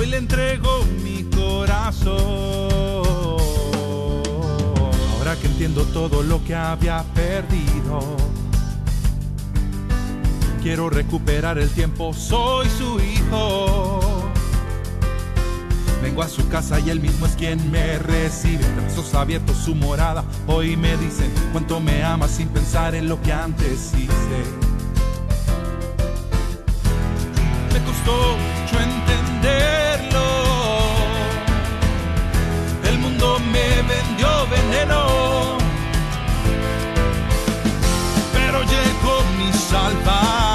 Le 0.09 0.17
entrego 0.17 0.85
mi 1.05 1.23
corazón. 1.25 2.17
Ahora 5.19 5.37
que 5.37 5.47
entiendo 5.47 5.85
todo 5.85 6.23
lo 6.23 6.43
que 6.45 6.55
había 6.55 7.05
perdido. 7.15 8.17
Quiero 10.63 10.89
recuperar 10.89 11.59
el 11.59 11.69
tiempo, 11.69 12.15
soy 12.15 12.69
su 12.71 12.99
hijo. 13.01 14.31
Vengo 16.03 16.23
a 16.23 16.29
su 16.29 16.49
casa 16.49 16.81
y 16.81 16.89
él 16.89 17.01
mismo 17.01 17.27
es 17.27 17.33
quien 17.33 17.71
me 17.71 17.99
recibe. 17.99 18.65
Brazos 18.77 19.15
abiertos 19.15 19.59
su 19.59 19.75
morada. 19.75 20.25
Hoy 20.47 20.75
me 20.77 20.97
dicen 20.97 21.31
cuánto 21.53 21.81
me 21.81 22.03
ama 22.03 22.29
sin 22.29 22.49
pensar 22.49 22.95
en 22.95 23.11
lo 23.11 23.21
que 23.21 23.33
antes 23.33 23.93
hice. 23.95 24.41
Me 27.75 27.85
costó 27.85 28.37
mucho 28.39 28.81
entenderlo. 29.49 30.27
El 32.85 32.99
mundo 32.99 33.39
me 33.53 33.83
vendió 33.83 34.29
veneno. 34.51 35.59
Pero 38.33 38.63
llegó 38.63 39.25
mi 39.39 39.53
Salvador. 39.53 40.48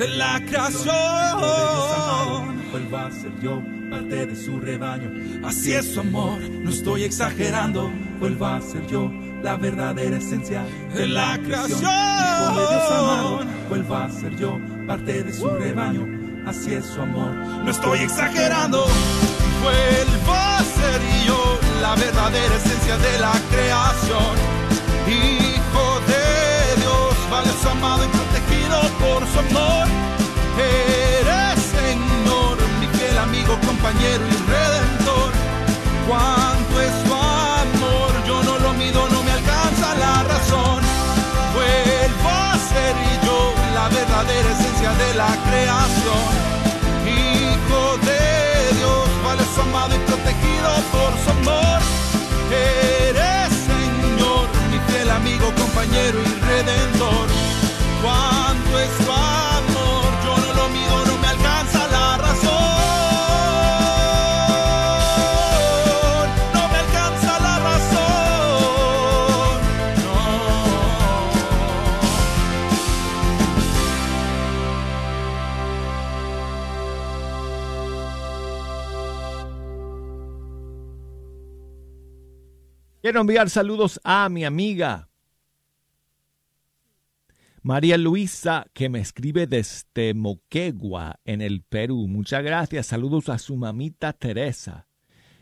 De 0.00 0.08
la 0.08 0.40
creación. 0.46 0.94
Vuelvo 2.70 2.96
a 2.96 3.10
ser 3.10 3.38
yo, 3.42 3.62
parte 3.90 4.26
de 4.26 4.34
su 4.34 4.58
rebaño. 4.58 5.10
Así 5.44 5.74
es 5.74 5.92
su 5.92 6.00
amor, 6.00 6.40
no 6.40 6.70
estoy 6.70 7.04
exagerando. 7.04 7.92
Vuelvo 8.18 8.46
a 8.46 8.62
ser 8.62 8.86
yo, 8.86 9.12
la 9.42 9.56
verdadera 9.56 10.16
esencia 10.16 10.64
de 10.94 11.06
la 11.06 11.38
creación. 11.44 11.80
Hijo 11.80 12.60
de 12.60 12.66
Dios 12.66 12.90
amado, 12.90 13.40
vuelvo 13.68 13.94
a 13.94 14.08
ser 14.08 14.34
yo, 14.36 14.58
parte 14.86 15.22
de 15.22 15.32
su 15.34 15.50
rebaño. 15.50 16.06
Así 16.46 16.72
es 16.72 16.86
su 16.86 17.02
amor, 17.02 17.34
no 17.34 17.70
estoy 17.70 17.98
exagerando. 17.98 18.86
Vuelvo 19.62 20.32
a 20.32 20.60
ser 20.60 21.00
yo, 21.26 21.58
la 21.82 21.94
verdadera 21.94 22.56
esencia 22.56 22.96
de 22.96 23.18
la 23.18 23.32
creación. 23.32 23.49
Compañero 33.90 34.24
y 34.24 34.50
redentor. 34.50 35.32
Cuánto 36.06 36.80
es 36.80 37.04
tu 37.04 37.12
amor, 37.12 38.12
yo 38.26 38.42
no 38.42 38.58
lo 38.58 38.72
mido, 38.74 39.08
no 39.08 39.22
me 39.22 39.32
alcanza 39.32 39.94
la 39.96 40.22
razón. 40.24 40.82
Vuelvo 41.54 42.28
a 42.28 42.56
ser 42.70 42.94
yo, 43.24 43.52
la 43.74 43.88
verdadera 43.88 44.50
esencia 44.50 44.92
de 44.92 45.14
la 45.14 45.30
creación. 45.48 46.30
Hijo 47.04 47.98
de 48.06 48.76
Dios, 48.78 49.08
valioso 49.24 49.62
amado 49.62 49.94
y 49.96 49.98
protegido 50.00 50.70
por 50.92 51.12
su 51.24 51.30
amor. 51.30 51.80
Eres 52.52 53.50
Señor, 53.70 54.48
mi 54.70 54.78
fiel 54.92 55.10
amigo, 55.10 55.52
compañero 55.56 56.18
y 56.20 56.40
redentor. 56.46 57.39
Quiero 83.10 83.22
enviar 83.22 83.50
saludos 83.50 84.00
a 84.04 84.28
mi 84.28 84.44
amiga 84.44 85.08
María 87.60 87.98
Luisa, 87.98 88.66
que 88.72 88.88
me 88.88 89.00
escribe 89.00 89.48
desde 89.48 90.14
Moquegua, 90.14 91.18
en 91.24 91.40
el 91.40 91.62
Perú. 91.62 92.06
Muchas 92.06 92.44
gracias. 92.44 92.86
Saludos 92.86 93.28
a 93.28 93.38
su 93.38 93.56
mamita 93.56 94.12
Teresa 94.12 94.86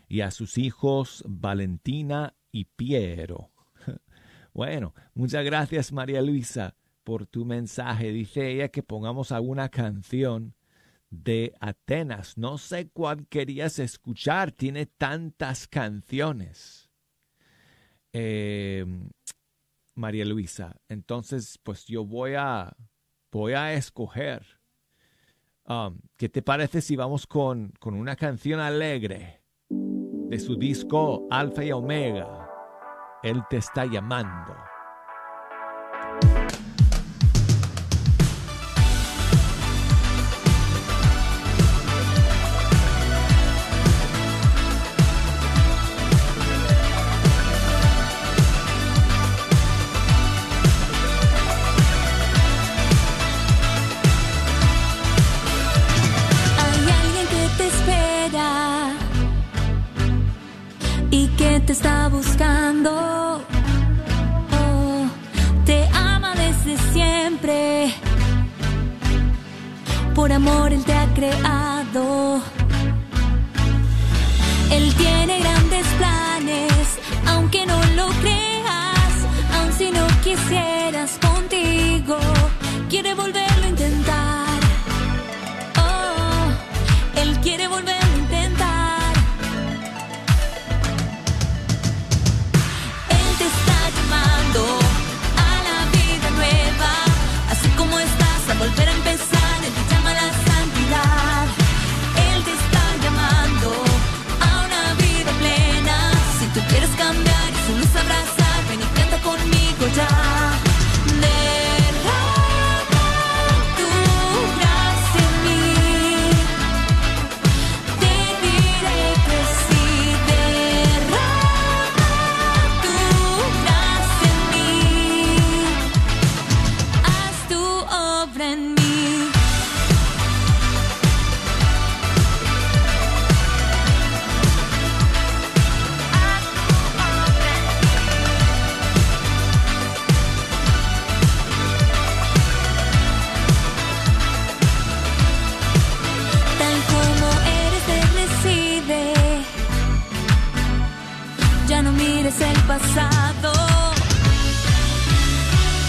y 0.07 0.21
a 0.21 0.31
sus 0.31 0.57
hijos 0.57 1.23
Valentina 1.27 2.33
y 2.51 2.65
Piero. 2.65 3.51
Bueno, 4.51 4.95
muchas 5.13 5.45
gracias 5.45 5.91
María 5.91 6.23
Luisa 6.23 6.75
por 7.03 7.27
tu 7.27 7.45
mensaje. 7.45 8.11
Dice 8.11 8.49
ella 8.51 8.69
que 8.69 8.81
pongamos 8.81 9.31
alguna 9.31 9.69
canción 9.69 10.55
de 11.11 11.53
Atenas. 11.59 12.35
No 12.35 12.57
sé 12.57 12.89
cuál 12.89 13.27
querías 13.27 13.77
escuchar. 13.77 14.53
Tiene 14.53 14.87
tantas 14.87 15.67
canciones. 15.67 16.78
Eh, 18.13 18.85
María 19.95 20.25
Luisa. 20.25 20.75
Entonces, 20.87 21.59
pues 21.61 21.85
yo 21.85 22.05
voy 22.05 22.33
a, 22.35 22.75
voy 23.31 23.53
a 23.53 23.73
escoger. 23.73 24.45
Um, 25.65 25.99
¿Qué 26.17 26.29
te 26.29 26.41
parece 26.41 26.81
si 26.81 26.95
vamos 26.95 27.27
con, 27.27 27.73
con 27.79 27.93
una 27.93 28.15
canción 28.15 28.59
alegre 28.59 29.43
de 29.69 30.39
su 30.39 30.55
disco 30.55 31.27
Alfa 31.29 31.63
y 31.63 31.71
Omega? 31.71 32.49
Él 33.21 33.43
te 33.49 33.57
está 33.57 33.85
llamando. 33.85 34.55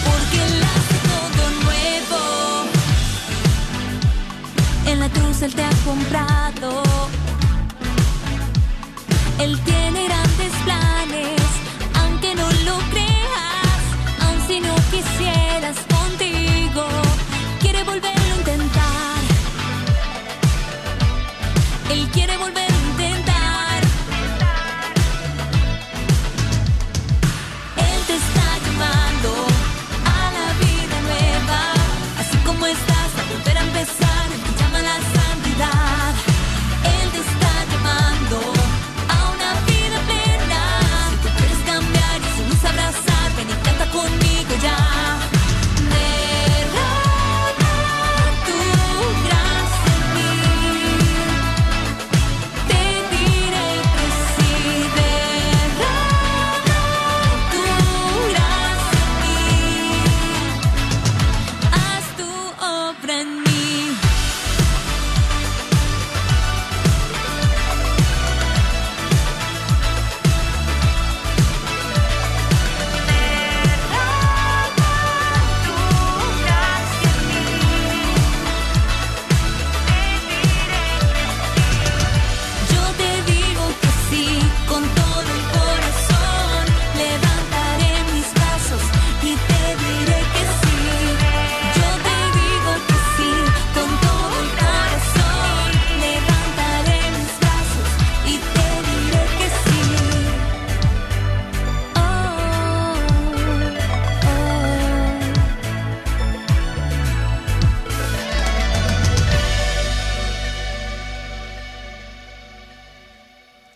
Porque 0.05 0.39
Él 0.47 0.63
hace 0.75 0.97
todo 1.11 1.43
nuevo. 1.65 2.21
En 4.87 5.01
la 5.01 5.09
cruz 5.09 5.43
Él 5.43 5.55
te 5.55 5.65
ha 5.65 5.71
comprado. 5.85 6.83
Él 9.39 9.59
tiene 9.65 10.05
grandes 10.05 10.53
planes, 10.65 11.40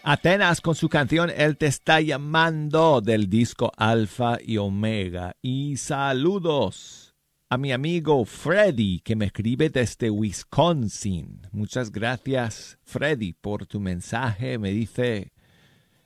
Atenas 0.06 0.60
con 0.60 0.74
su 0.74 0.90
canción 0.90 1.32
Él 1.34 1.56
te 1.56 1.64
está 1.64 1.98
llamando 2.02 3.00
del 3.00 3.30
disco 3.30 3.72
Alfa 3.74 4.36
y 4.38 4.58
Omega. 4.58 5.34
Y 5.40 5.78
saludos 5.78 7.14
a 7.48 7.56
mi 7.56 7.72
amigo 7.72 8.26
Freddy 8.26 9.00
que 9.00 9.16
me 9.16 9.24
escribe 9.24 9.70
desde 9.70 10.10
Wisconsin. 10.10 11.40
Muchas 11.52 11.90
gracias 11.90 12.76
Freddy 12.82 13.32
por 13.32 13.64
tu 13.64 13.80
mensaje. 13.80 14.58
Me 14.58 14.72
dice 14.72 15.32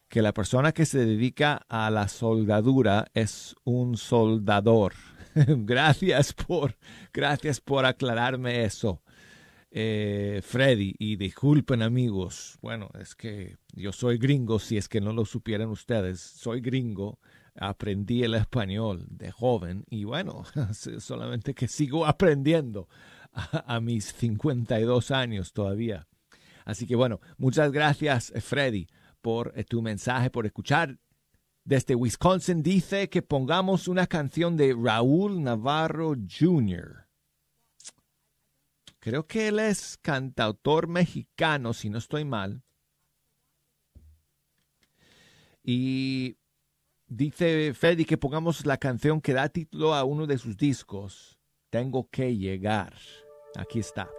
que 0.08 0.22
la 0.22 0.32
persona 0.32 0.70
que 0.70 0.86
se 0.86 1.04
dedica 1.04 1.66
a 1.68 1.90
la 1.90 2.06
soldadura 2.06 3.08
es 3.14 3.56
un 3.64 3.96
soldador. 3.96 4.92
gracias 5.34 6.32
por, 6.34 6.76
gracias 7.12 7.60
por 7.60 7.84
aclararme 7.84 8.62
eso, 8.62 9.02
eh, 9.70 10.40
Freddy. 10.42 10.94
Y 10.98 11.16
disculpen 11.16 11.82
amigos, 11.82 12.58
bueno, 12.62 12.90
es 12.98 13.14
que 13.14 13.56
yo 13.72 13.92
soy 13.92 14.18
gringo, 14.18 14.58
si 14.58 14.76
es 14.76 14.88
que 14.88 15.00
no 15.00 15.12
lo 15.12 15.24
supieran 15.24 15.68
ustedes, 15.68 16.20
soy 16.20 16.60
gringo. 16.60 17.18
Aprendí 17.60 18.22
el 18.22 18.34
español 18.34 19.04
de 19.10 19.32
joven 19.32 19.84
y 19.90 20.04
bueno, 20.04 20.44
solamente 20.98 21.54
que 21.54 21.66
sigo 21.66 22.06
aprendiendo 22.06 22.88
a, 23.32 23.74
a 23.74 23.80
mis 23.80 24.12
52 24.12 25.10
años 25.10 25.52
todavía. 25.52 26.06
Así 26.64 26.86
que 26.86 26.94
bueno, 26.94 27.20
muchas 27.36 27.72
gracias 27.72 28.32
Freddy 28.42 28.86
por 29.20 29.52
eh, 29.56 29.64
tu 29.64 29.82
mensaje, 29.82 30.30
por 30.30 30.46
escuchar. 30.46 30.98
Desde 31.64 31.94
Wisconsin 31.94 32.62
dice 32.62 33.08
que 33.08 33.22
pongamos 33.22 33.88
una 33.88 34.06
canción 34.06 34.56
de 34.56 34.74
Raúl 34.78 35.42
Navarro 35.42 36.14
Jr. 36.14 37.07
Creo 39.08 39.26
que 39.26 39.48
él 39.48 39.58
es 39.58 39.96
cantautor 40.02 40.86
mexicano, 40.86 41.72
si 41.72 41.88
no 41.88 41.96
estoy 41.96 42.26
mal. 42.26 42.62
Y 45.64 46.36
dice 47.06 47.72
Freddy 47.72 48.04
que 48.04 48.18
pongamos 48.18 48.66
la 48.66 48.76
canción 48.76 49.22
que 49.22 49.32
da 49.32 49.48
título 49.48 49.94
a 49.94 50.04
uno 50.04 50.26
de 50.26 50.36
sus 50.36 50.58
discos, 50.58 51.38
Tengo 51.70 52.10
que 52.10 52.36
llegar. 52.36 52.92
Aquí 53.56 53.78
está. 53.78 54.10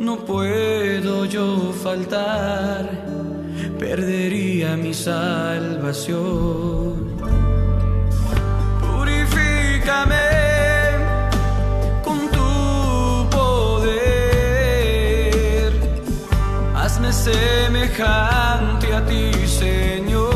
No 0.00 0.16
puedo 0.24 1.26
yo 1.26 1.74
faltar, 1.74 2.88
perdería 3.78 4.78
mi 4.78 4.94
salvación. 4.94 6.16
Purifícame 8.80 10.16
con 12.02 12.30
tu 12.30 13.28
poder, 13.30 14.12
hazme 16.74 17.12
semejante 17.12 18.94
a 18.94 19.04
ti, 19.04 19.32
Señor. 19.46 20.31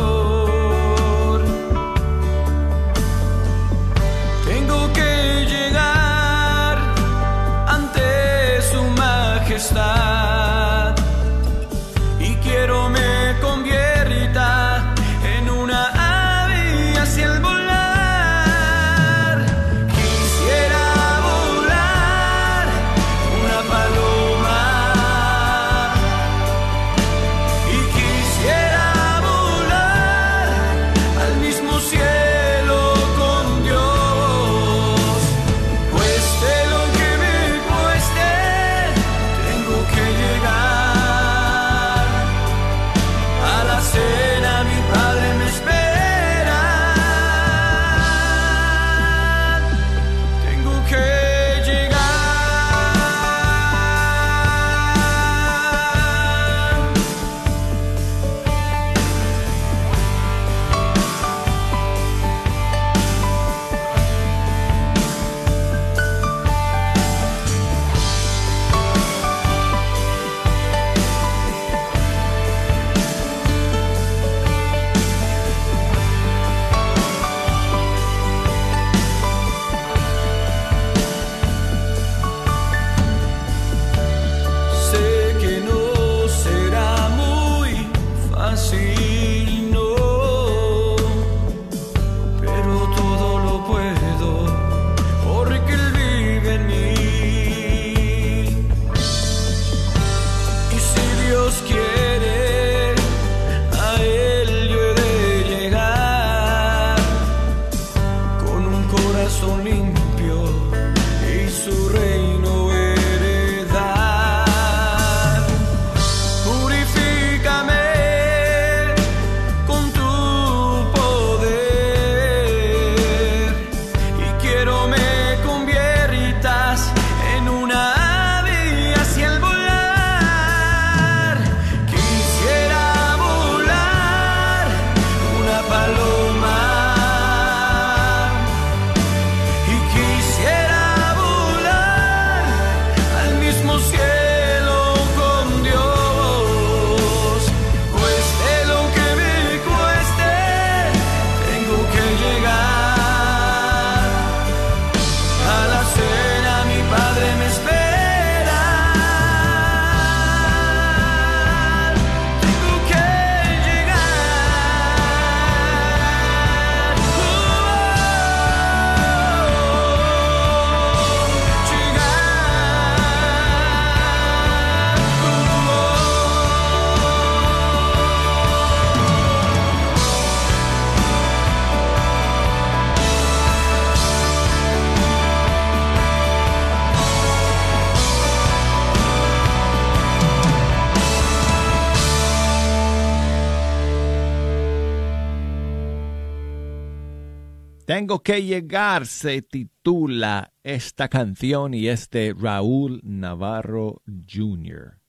Tengo 198.07 198.23
que 198.23 198.41
llegar 198.41 199.05
se 199.05 199.43
titula 199.43 200.53
esta 200.63 201.09
canción 201.09 201.75
y 201.75 201.89
es 201.89 202.09
de 202.09 202.37
Raúl 202.39 203.01
Navarro 203.03 204.01
Jr. 204.33 205.01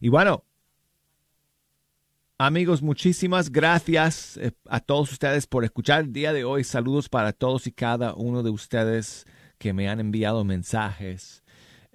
Y 0.00 0.08
bueno, 0.08 0.44
amigos, 2.38 2.80
muchísimas 2.80 3.52
gracias 3.52 4.38
eh, 4.38 4.52
a 4.66 4.80
todos 4.80 5.12
ustedes 5.12 5.46
por 5.46 5.64
escuchar 5.64 6.00
el 6.00 6.12
día 6.14 6.32
de 6.32 6.44
hoy. 6.44 6.64
Saludos 6.64 7.10
para 7.10 7.34
todos 7.34 7.66
y 7.66 7.72
cada 7.72 8.14
uno 8.14 8.42
de 8.42 8.48
ustedes 8.48 9.26
que 9.58 9.74
me 9.74 9.90
han 9.90 10.00
enviado 10.00 10.42
mensajes 10.42 11.43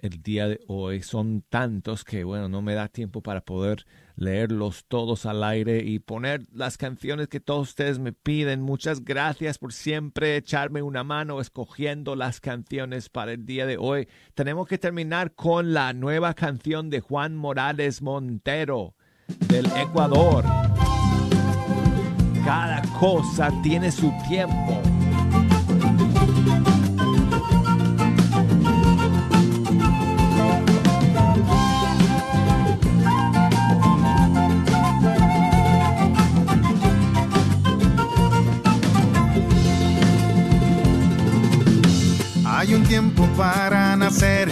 el 0.02 0.22
día 0.22 0.48
de 0.48 0.60
hoy. 0.66 1.02
Son 1.02 1.42
tantos 1.48 2.04
que, 2.04 2.24
bueno, 2.24 2.48
no 2.48 2.62
me 2.62 2.74
da 2.74 2.88
tiempo 2.88 3.22
para 3.22 3.40
poder 3.40 3.86
leerlos 4.16 4.84
todos 4.86 5.24
al 5.26 5.42
aire 5.42 5.82
y 5.84 5.98
poner 5.98 6.46
las 6.52 6.76
canciones 6.76 7.28
que 7.28 7.40
todos 7.40 7.70
ustedes 7.70 7.98
me 7.98 8.12
piden. 8.12 8.60
Muchas 8.60 9.04
gracias 9.04 9.58
por 9.58 9.72
siempre 9.72 10.36
echarme 10.36 10.82
una 10.82 11.04
mano 11.04 11.40
escogiendo 11.40 12.16
las 12.16 12.40
canciones 12.40 13.08
para 13.08 13.32
el 13.32 13.46
día 13.46 13.66
de 13.66 13.78
hoy. 13.78 14.08
Tenemos 14.34 14.68
que 14.68 14.78
terminar 14.78 15.34
con 15.34 15.72
la 15.72 15.92
nueva 15.92 16.34
canción 16.34 16.90
de 16.90 17.00
Juan 17.00 17.36
Morales 17.36 18.02
Montero 18.02 18.94
del 19.48 19.66
Ecuador. 19.76 20.44
Cada 22.44 22.82
cosa 22.98 23.50
tiene 23.62 23.90
su 23.90 24.12
tiempo. 24.28 24.99
Tiempo 43.00 43.26
para 43.34 43.96
nacer 43.96 44.50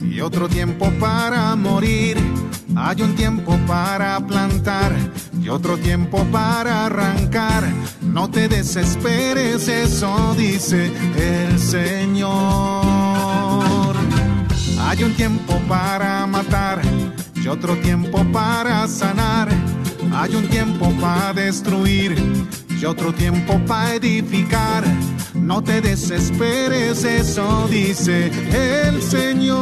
y 0.00 0.22
otro 0.22 0.48
tiempo 0.48 0.90
para 0.98 1.54
morir. 1.54 2.16
Hay 2.74 3.02
un 3.02 3.14
tiempo 3.14 3.58
para 3.66 4.18
plantar 4.26 4.96
y 5.38 5.50
otro 5.50 5.76
tiempo 5.76 6.24
para 6.32 6.86
arrancar. 6.86 7.62
No 8.00 8.30
te 8.30 8.48
desesperes, 8.48 9.68
eso 9.68 10.34
dice 10.34 10.90
el 11.14 11.58
Señor. 11.58 12.30
Hay 14.80 15.04
un 15.04 15.12
tiempo 15.14 15.60
para 15.68 16.26
matar 16.26 16.80
y 17.34 17.48
otro 17.48 17.76
tiempo 17.76 18.24
para 18.32 18.88
sanar. 18.88 19.50
Hay 20.14 20.34
un 20.36 20.48
tiempo 20.48 20.90
para 21.02 21.34
destruir 21.34 22.16
y 22.80 22.84
otro 22.86 23.12
tiempo 23.12 23.60
para 23.66 23.96
edificar. 23.96 24.84
No 25.50 25.60
te 25.60 25.80
desesperes, 25.80 27.02
eso 27.02 27.66
dice 27.68 28.30
el 28.52 29.02
Señor. 29.02 29.58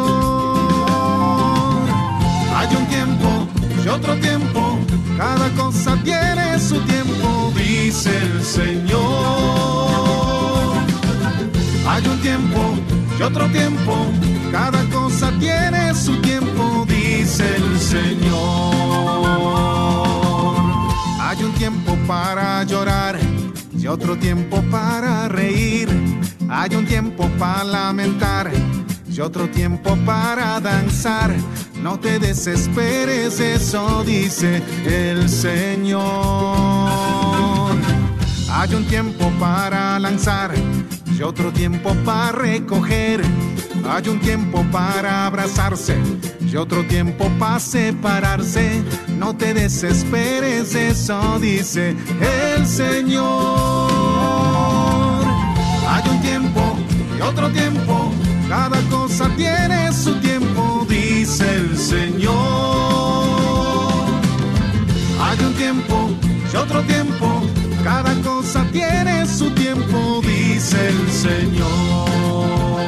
Hay 2.54 2.76
un 2.76 2.86
tiempo 2.88 3.48
y 3.82 3.88
otro 3.88 4.14
tiempo, 4.16 4.78
cada 5.16 5.48
cosa 5.54 5.96
tiene 6.04 6.58
su 6.58 6.78
tiempo, 6.82 7.54
dice 7.56 8.14
el 8.18 8.44
Señor. 8.44 8.98
Hay 11.88 12.06
un 12.06 12.20
tiempo 12.20 12.60
y 13.18 13.22
otro 13.22 13.46
tiempo, 13.46 13.94
cada 14.52 14.84
cosa 14.90 15.32
tiene 15.40 15.94
su 15.94 16.20
tiempo, 16.20 16.84
dice 16.86 17.56
el 17.56 17.80
Señor. 17.80 19.08
Hay 21.18 21.42
un 21.42 21.52
tiempo 21.54 21.96
para 22.06 22.62
llorar 22.64 23.18
y 23.78 23.86
otro 23.86 24.16
tiempo 24.16 24.62
para 24.70 25.28
reír. 25.28 25.88
Hay 26.50 26.74
un 26.74 26.84
tiempo 26.86 27.28
para 27.38 27.64
lamentar 27.64 28.50
y 29.10 29.20
otro 29.20 29.48
tiempo 29.48 29.96
para 30.04 30.60
danzar. 30.60 31.34
No 31.82 31.98
te 31.98 32.18
desesperes, 32.18 33.40
eso 33.40 34.02
dice 34.04 34.62
el 34.84 35.28
Señor. 35.28 36.02
Hay 38.50 38.74
un 38.74 38.84
tiempo 38.86 39.30
para 39.38 39.98
lanzar 39.98 40.52
y 41.16 41.22
otro 41.22 41.52
tiempo 41.52 41.94
para 42.04 42.32
recoger. 42.32 43.22
Hay 43.88 44.08
un 44.08 44.18
tiempo 44.20 44.64
para 44.72 45.26
abrazarse 45.26 45.96
y 46.50 46.56
otro 46.56 46.84
tiempo 46.86 47.30
para 47.38 47.60
separarse. 47.60 48.82
No 49.18 49.36
te 49.36 49.54
desesperes, 49.54 50.74
eso 50.74 51.38
dice 51.40 51.94
el 52.56 52.66
Señor. 52.66 53.22
Hay 55.88 56.08
un 56.10 56.20
tiempo 56.22 56.60
y 57.18 57.20
otro 57.20 57.50
tiempo, 57.50 58.12
cada 58.48 58.80
cosa 58.88 59.28
tiene 59.36 59.92
su 59.92 60.14
tiempo, 60.20 60.86
dice 60.88 61.44
el 61.56 61.76
Señor. 61.76 62.34
Hay 65.20 65.38
un 65.44 65.54
tiempo 65.54 66.10
y 66.52 66.56
otro 66.56 66.82
tiempo, 66.82 67.42
cada 67.84 68.14
cosa 68.22 68.64
tiene 68.72 69.26
su 69.26 69.50
tiempo, 69.50 70.20
dice 70.22 70.88
el 70.88 71.10
Señor. 71.10 72.87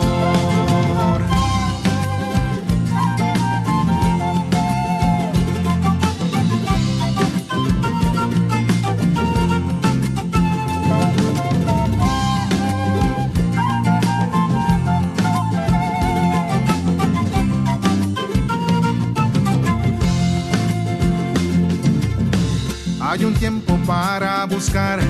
Hay 23.11 23.25
un 23.25 23.35
tiempo 23.35 23.77
para 23.89 24.45
buscar 24.45 25.01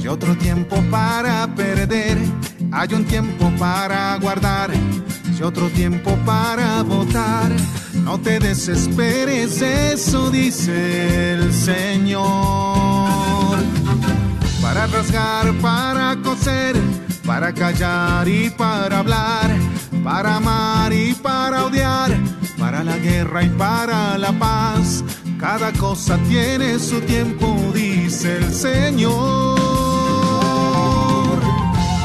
y 0.00 0.06
otro 0.06 0.36
tiempo 0.36 0.80
para 0.88 1.52
perder. 1.56 2.16
Hay 2.70 2.94
un 2.94 3.04
tiempo 3.04 3.50
para 3.58 4.16
guardar 4.18 4.70
y 5.36 5.42
otro 5.42 5.68
tiempo 5.70 6.16
para 6.24 6.84
votar. 6.84 7.50
No 8.04 8.20
te 8.20 8.38
desesperes, 8.38 9.60
eso 9.62 10.30
dice 10.30 11.32
el 11.32 11.52
Señor. 11.52 12.20
Para 14.62 14.86
rasgar, 14.86 15.52
para 15.54 16.16
coser, 16.22 16.76
para 17.26 17.52
callar 17.52 18.28
y 18.28 18.50
para 18.50 19.00
hablar, 19.00 19.50
para 20.04 20.36
amar 20.36 20.92
y 20.92 21.14
para 21.14 21.64
odiar, 21.64 22.16
para 22.60 22.84
la 22.84 22.96
guerra 22.98 23.42
y 23.42 23.48
para 23.48 24.16
la 24.18 24.30
paz. 24.38 25.02
Cada 25.40 25.72
cosa 25.72 26.18
tiene 26.28 26.78
su 26.78 27.00
tiempo, 27.00 27.56
dice 27.74 28.36
el 28.36 28.52
Señor. 28.52 29.58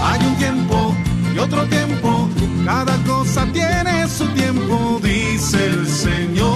Hay 0.01 0.25
un 0.25 0.35
tiempo 0.37 0.95
y 1.35 1.39
otro 1.39 1.65
tiempo, 1.65 2.29
cada 2.63 2.95
cosa 3.03 3.45
tiene 3.51 4.07
su 4.07 4.25
tiempo, 4.29 5.01
dice 5.03 5.65
el 5.65 5.85
Señor. 5.85 6.47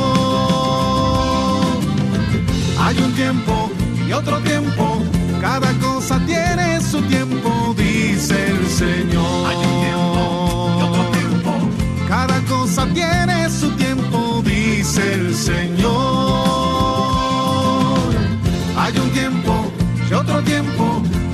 Hay 2.80 2.98
un 2.98 3.14
tiempo 3.14 3.70
y 4.08 4.14
otro 4.14 4.40
tiempo, 4.40 5.04
cada 5.42 5.74
cosa 5.80 6.18
tiene 6.26 6.80
su 6.80 7.02
tiempo, 7.02 7.76
dice 7.78 8.52
el 8.52 8.66
Señor. 8.70 9.69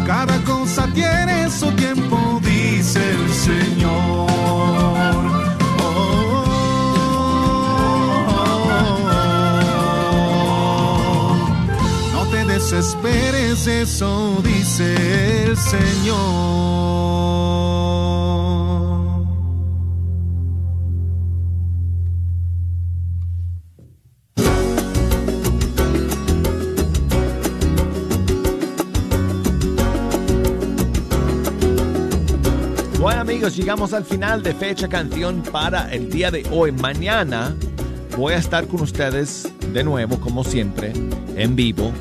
Cada 0.06 0.38
cosa 0.44 0.88
tiene 0.94 1.50
su 1.50 1.72
tiempo, 1.72 2.40
dice 2.44 3.00
el 3.12 3.34
Señor. 3.34 4.30
No 12.14 12.26
te 12.32 12.46
desesperes, 12.46 13.68
eso 13.68 14.42
dice 14.44 15.46
el 15.46 15.58
Señor. 15.58 16.86
Amigos, 33.46 33.58
llegamos 33.58 33.94
al 33.94 34.06
final 34.06 34.42
de 34.42 34.56
fecha 34.56 34.88
canción 34.88 35.44
para 35.44 35.94
el 35.94 36.10
día 36.10 36.32
de 36.32 36.48
hoy. 36.52 36.72
Mañana 36.72 37.56
voy 38.18 38.34
a 38.34 38.38
estar 38.38 38.66
con 38.68 38.82
ustedes 38.82 39.48
de 39.72 39.84
nuevo, 39.84 40.20
como 40.20 40.44
siempre, 40.44 40.94
en 41.36 41.56
vivo. 41.56 41.92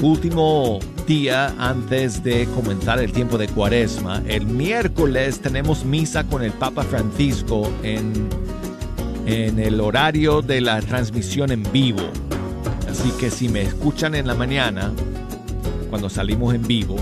Último 0.00 0.78
día 1.04 1.52
antes 1.58 2.22
de 2.22 2.46
comenzar 2.54 3.00
el 3.00 3.10
tiempo 3.10 3.38
de 3.38 3.48
cuaresma. 3.48 4.22
El 4.28 4.46
miércoles 4.46 5.40
tenemos 5.40 5.84
misa 5.84 6.22
con 6.22 6.44
el 6.44 6.52
Papa 6.52 6.84
Francisco 6.84 7.68
en, 7.82 8.28
en 9.26 9.58
el 9.58 9.80
horario 9.80 10.42
de 10.42 10.60
la 10.60 10.80
transmisión 10.80 11.50
en 11.50 11.64
vivo. 11.72 12.08
Así 12.88 13.10
que 13.18 13.30
si 13.30 13.48
me 13.48 13.62
escuchan 13.62 14.14
en 14.14 14.28
la 14.28 14.34
mañana, 14.34 14.92
cuando 15.90 16.08
salimos 16.08 16.54
en 16.54 16.64
vivo, 16.66 16.96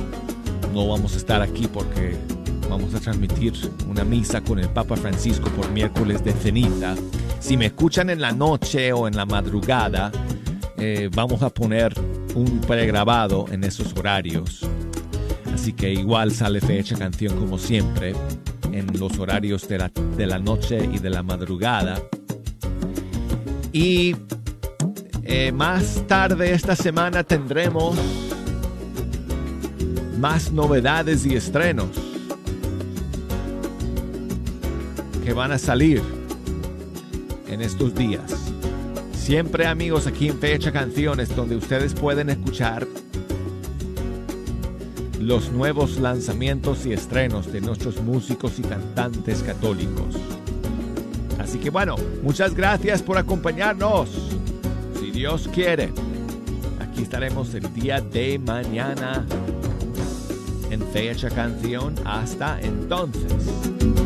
no 0.73 0.89
vamos 0.89 1.13
a 1.15 1.17
estar 1.19 1.43
aquí 1.43 1.67
porque 1.67 2.17
vamos 2.69 2.95
a 2.95 3.01
transmitir 3.01 3.53
una 3.89 4.05
misa 4.05 4.41
con 4.41 4.59
el 4.59 4.69
Papa 4.69 4.97
Francisco 4.97 5.49
por 5.51 5.71
miércoles 5.71 6.23
de 6.25 6.33
ceniza. 6.33 6.95
Si 7.41 7.57
me 7.57 7.67
escuchan 7.67 8.11
en 8.11 8.21
la 8.21 8.33
noche 8.33 8.93
o 8.93 9.07
en 9.07 9.17
la 9.17 9.27
madrugada, 9.27 10.11
eh, 10.79 11.09
vamos 11.15 11.43
a 11.43 11.51
poner 11.51 11.95
un 12.35 12.61
pregrabado 12.61 13.47
en 13.51 13.65
esos 13.65 13.93
horarios. 13.97 14.61
Así 15.53 15.73
que 15.73 15.93
igual 15.93 16.33
sale 16.33 16.61
fecha 16.61 16.97
canción 16.97 17.39
como 17.39 17.59
siempre 17.59 18.15
en 18.73 18.99
los 18.99 19.19
horarios 19.19 19.67
de 19.69 19.79
la, 19.79 19.91
de 20.17 20.27
la 20.27 20.39
noche 20.39 20.89
y 20.93 20.99
de 20.99 21.11
la 21.11 21.23
madrugada. 21.23 22.01
Y 23.73 24.17
eh, 25.23 25.53
más 25.53 26.03
tarde 26.07 26.53
esta 26.53 26.77
semana 26.77 27.25
tendremos 27.25 27.97
más 30.19 30.51
novedades 30.53 31.27
y 31.27 31.35
estrenos 31.35 32.06
que 35.27 35.33
van 35.33 35.51
a 35.51 35.59
salir 35.59 36.01
en 37.49 37.61
estos 37.61 37.93
días. 37.97 38.33
Siempre 39.13 39.67
amigos 39.67 40.07
aquí 40.07 40.29
en 40.29 40.39
Fecha 40.39 40.71
Canciones 40.71 41.35
donde 41.35 41.57
ustedes 41.57 41.95
pueden 41.95 42.31
escuchar 42.31 42.87
los 45.19 45.51
nuevos 45.51 45.99
lanzamientos 45.99 46.87
y 46.87 46.93
estrenos 46.93 47.53
de 47.53 47.61
nuestros 47.61 48.01
músicos 48.03 48.61
y 48.61 48.63
cantantes 48.63 49.43
católicos. 49.43 50.15
Así 51.41 51.59
que 51.59 51.71
bueno, 51.71 51.97
muchas 52.23 52.55
gracias 52.55 53.03
por 53.03 53.19
acompañarnos. 53.19 54.09
Si 55.01 55.11
Dios 55.11 55.51
quiere, 55.53 55.93
aquí 56.79 57.03
estaremos 57.03 57.53
el 57.55 57.75
día 57.75 58.01
de 58.01 58.39
mañana 58.39 59.27
en 60.71 60.81
Fecha 60.93 61.31
Canción. 61.31 61.97
Hasta 62.05 62.61
entonces. 62.61 64.06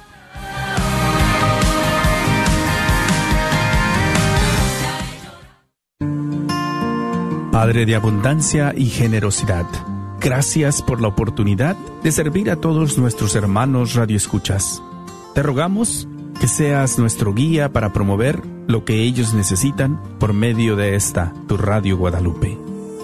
Padre 7.50 7.86
de 7.86 7.94
abundancia 7.94 8.74
y 8.76 8.90
generosidad, 8.90 9.64
gracias 10.20 10.82
por 10.82 11.00
la 11.00 11.08
oportunidad 11.08 11.76
de 12.02 12.12
servir 12.12 12.50
a 12.50 12.56
todos 12.56 12.98
nuestros 12.98 13.34
hermanos 13.36 13.94
radioescuchas. 13.94 14.82
Te 15.34 15.42
rogamos 15.42 16.06
que 16.40 16.46
seas 16.46 16.96
nuestro 16.96 17.34
guía 17.34 17.72
para 17.72 17.92
promover 17.92 18.40
lo 18.68 18.84
que 18.84 19.02
ellos 19.02 19.34
necesitan 19.34 20.00
por 20.20 20.32
medio 20.32 20.76
de 20.76 20.94
esta, 20.94 21.34
tu 21.48 21.56
Radio 21.56 21.96
Guadalupe. 21.96 22.56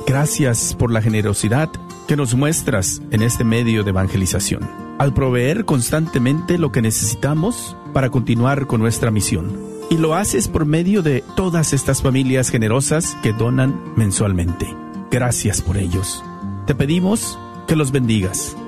Gracias 0.07 0.77
por 0.79 0.93
la 0.93 1.03
generosidad 1.03 1.69
que 2.07 2.15
nos 2.15 2.37
muestras 2.37 3.03
en 3.11 3.23
este 3.23 3.43
medio 3.43 3.83
de 3.83 3.91
evangelización, 3.91 4.63
al 4.99 5.13
proveer 5.13 5.65
constantemente 5.65 6.57
lo 6.57 6.71
que 6.71 6.83
necesitamos 6.83 7.77
para 7.93 8.11
continuar 8.11 8.69
con 8.69 8.81
nuestra 8.81 9.11
misión. 9.11 9.51
Y 9.91 9.99
lo 9.99 10.15
haces 10.15 10.47
por 10.47 10.67
medio 10.67 11.03
de 11.03 11.25
todas 11.35 11.73
estas 11.73 12.01
familias 12.01 12.49
generosas 12.49 13.17
que 13.25 13.33
donan 13.33 13.75
mensualmente. 13.97 14.73
Gracias 15.11 15.61
por 15.63 15.77
ellos. 15.77 16.23
Te 16.65 16.77
pedimos 16.77 17.37
que 17.67 17.75
los 17.75 17.91
bendigas 17.91 18.57